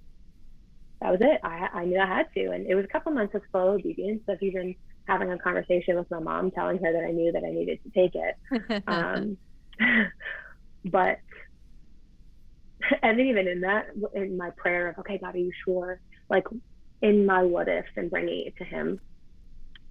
[1.01, 1.41] that was it.
[1.43, 2.51] I, I knew I had to.
[2.51, 4.75] And it was a couple months of slow obedience of even
[5.07, 7.91] having a conversation with my mom, telling her that I knew that I needed to
[7.91, 8.83] take it.
[8.87, 9.39] Um,
[10.85, 11.19] but
[13.03, 16.01] and even in that, in my prayer of, okay, God, are you sure?
[16.31, 16.45] Like
[17.03, 19.01] in my what if and bringing it to him,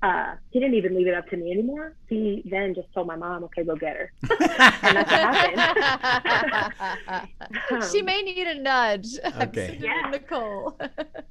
[0.03, 1.95] uh, he didn't even leave it up to me anymore.
[2.07, 4.11] He then just told my mom, okay, go get her.
[4.29, 7.29] and that's what happened.
[7.71, 9.07] um, she may need a nudge.
[9.41, 9.77] Okay.
[9.81, 10.09] yeah.
[10.11, 10.77] Nicole.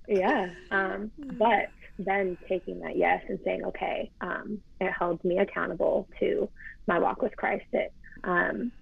[0.09, 0.49] yeah.
[0.71, 6.49] Um, but then taking that yes and saying, okay, um, it held me accountable to
[6.89, 7.67] my walk with Christ.
[7.73, 7.93] It,
[8.25, 8.73] um,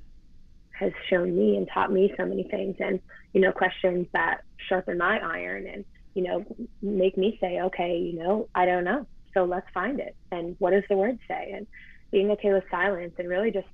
[0.79, 3.01] has shown me and taught me so many things and
[3.33, 6.44] you know questions that sharpen my iron and you know
[6.82, 9.06] make me say okay you know i don't know.
[9.34, 10.16] So let's find it.
[10.30, 11.52] And what does the word say?
[11.54, 11.66] And
[12.12, 13.66] being okay with silence and really just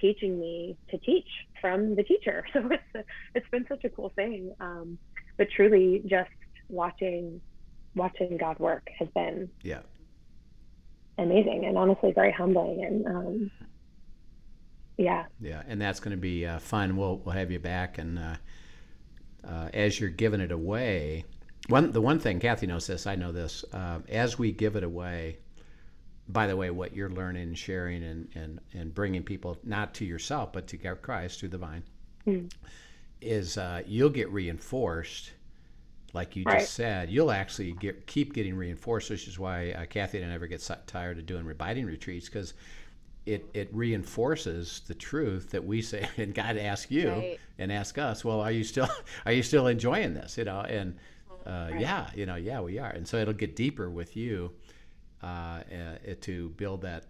[0.00, 1.26] teaching me to teach
[1.60, 2.44] from the teacher.
[2.52, 4.54] So it's a, it's been such a cool thing.
[4.60, 4.98] Um,
[5.38, 6.30] but truly just
[6.68, 7.40] watching
[7.94, 9.80] watching god work has been yeah.
[11.16, 12.84] amazing and honestly very humbling.
[12.84, 13.50] And um,
[14.98, 15.24] yeah.
[15.40, 15.62] Yeah.
[15.66, 16.98] And that's going to be uh, fun.
[16.98, 17.96] We'll, we'll have you back.
[17.96, 18.36] And uh,
[19.48, 21.24] uh, as you're giving it away
[21.68, 24.84] one the one thing kathy knows this i know this uh, as we give it
[24.84, 25.36] away
[26.28, 30.04] by the way what you're learning and sharing and, and, and bringing people not to
[30.04, 31.82] yourself but to christ through the vine
[32.26, 32.50] mm.
[33.20, 35.32] is uh, you'll get reinforced
[36.16, 36.60] like you right.
[36.60, 40.30] just said, you'll actually get, keep getting reinforced, which is why uh, Kathy and I
[40.30, 42.54] never get tired of doing rebiting retreats because
[43.26, 47.40] it it reinforces the truth that we say and God asks you right.
[47.58, 48.88] and ask us well are you still
[49.26, 50.96] are you still enjoying this you know and
[51.46, 51.80] uh, right.
[51.80, 54.52] yeah you know yeah we are and so it'll get deeper with you
[55.22, 55.62] uh, uh,
[56.20, 57.06] to build that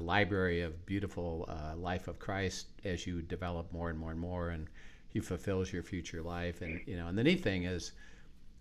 [0.00, 4.50] library of beautiful uh, life of Christ as you develop more and more and more
[4.50, 4.68] and
[5.08, 7.90] he fulfills your future life and you know and the neat thing is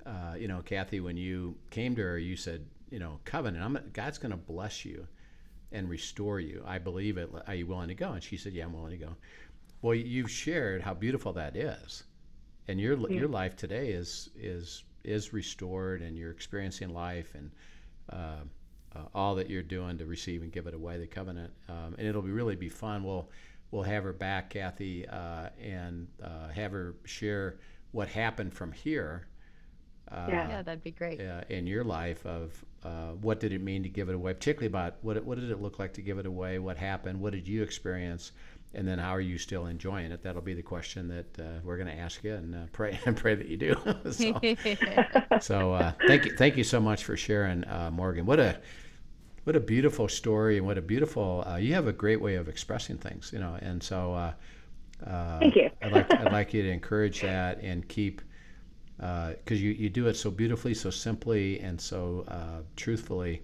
[0.07, 3.77] uh, you know Kathy when you came to her you said you know covenant I'm,
[3.93, 5.07] God's going to bless you
[5.71, 6.63] and restore you.
[6.65, 7.29] I believe it.
[7.47, 8.11] Are you willing to go?
[8.13, 9.15] And she said, Yeah, I'm willing to go.
[9.81, 12.03] Well, you've shared how beautiful that is,
[12.67, 13.19] and your yeah.
[13.19, 17.51] your life today is is is restored, and you're experiencing life and
[18.11, 18.43] uh,
[18.95, 22.07] uh, all that you're doing to receive and give it away, the covenant, um, and
[22.07, 23.03] it'll be really be fun.
[23.03, 23.29] We'll
[23.71, 27.59] we'll have her back, Kathy, uh, and uh, have her share
[27.91, 29.27] what happened from here.
[30.11, 30.49] Uh, yeah.
[30.49, 31.19] yeah, that'd be great.
[31.49, 34.95] in your life of uh, what did it mean to give it away, particularly about
[35.01, 37.61] what, what did it look like to give it away, what happened, what did you
[37.61, 38.31] experience,
[38.73, 40.23] and then how are you still enjoying it?
[40.23, 43.15] That'll be the question that uh, we're going to ask you, and uh, pray and
[43.15, 43.75] pray that you do.
[44.11, 48.25] so, so uh, thank you, thank you so much for sharing, uh, Morgan.
[48.25, 48.59] What a
[49.43, 51.45] what a beautiful story, and what a beautiful.
[51.59, 54.33] you have a great way of expressing things, you know, and so.
[55.05, 55.69] thank you.
[55.81, 58.21] I'd like I'd like you to encourage that and keep
[58.99, 63.41] because uh, you, you do it so beautifully, so simply, and so uh, truthfully.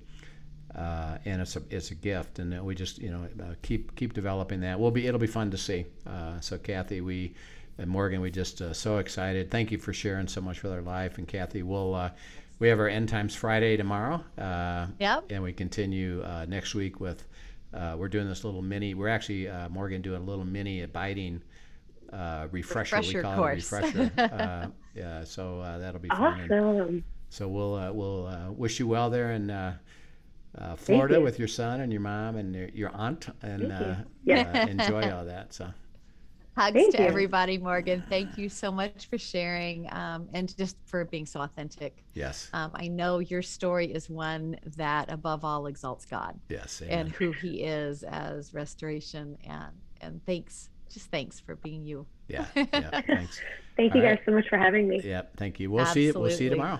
[1.26, 4.14] Uh, and it's a it's a gift, and we just you know uh, keep keep
[4.14, 4.80] developing that.
[4.80, 5.86] We'll be it'll be fun to see.
[6.06, 7.34] Uh, so Kathy, we
[7.78, 9.52] and Morgan, we just uh, so excited.
[9.52, 12.12] Thank you for sharing so much with our life, and Kathy, we'll
[12.60, 14.24] we have our end times Friday tomorrow.
[14.38, 15.26] Uh, yep.
[15.30, 17.24] And we continue next week with
[17.74, 18.94] we're doing this little mini.
[18.94, 21.42] We're actually Morgan doing a little mini abiding
[22.16, 23.18] uh, refresher, refresher.
[23.18, 23.72] We call course.
[23.72, 24.12] it a refresher.
[24.18, 26.52] uh, yeah, so uh, that'll be fun.
[26.52, 27.04] Awesome.
[27.30, 29.48] so we'll uh, we'll uh, wish you well there in
[30.58, 34.68] uh, Florida with your son and your mom and your, your aunt, and yeah.
[34.68, 35.54] enjoy all that.
[35.54, 35.68] So.
[36.58, 37.08] Hugs Thank to you.
[37.08, 38.02] everybody, Morgan.
[38.08, 42.06] Thank you so much for sharing um, and just for being so authentic.
[42.14, 42.50] Yes.
[42.54, 46.40] Um, I know your story is one that, above all, exalts God.
[46.48, 46.82] Yes.
[46.82, 47.00] Amen.
[47.00, 49.38] And who He is as restoration.
[49.46, 52.06] And and thanks just thanks for being you.
[52.30, 52.46] Yeah.
[52.56, 53.02] Yeah.
[53.02, 53.42] Thanks.
[53.76, 55.02] thank All you guys so much for having me.
[55.04, 55.36] Yep.
[55.36, 55.70] Thank you.
[55.70, 56.12] We'll Absolutely.
[56.12, 56.22] see you.
[56.22, 56.80] We'll see you tomorrow.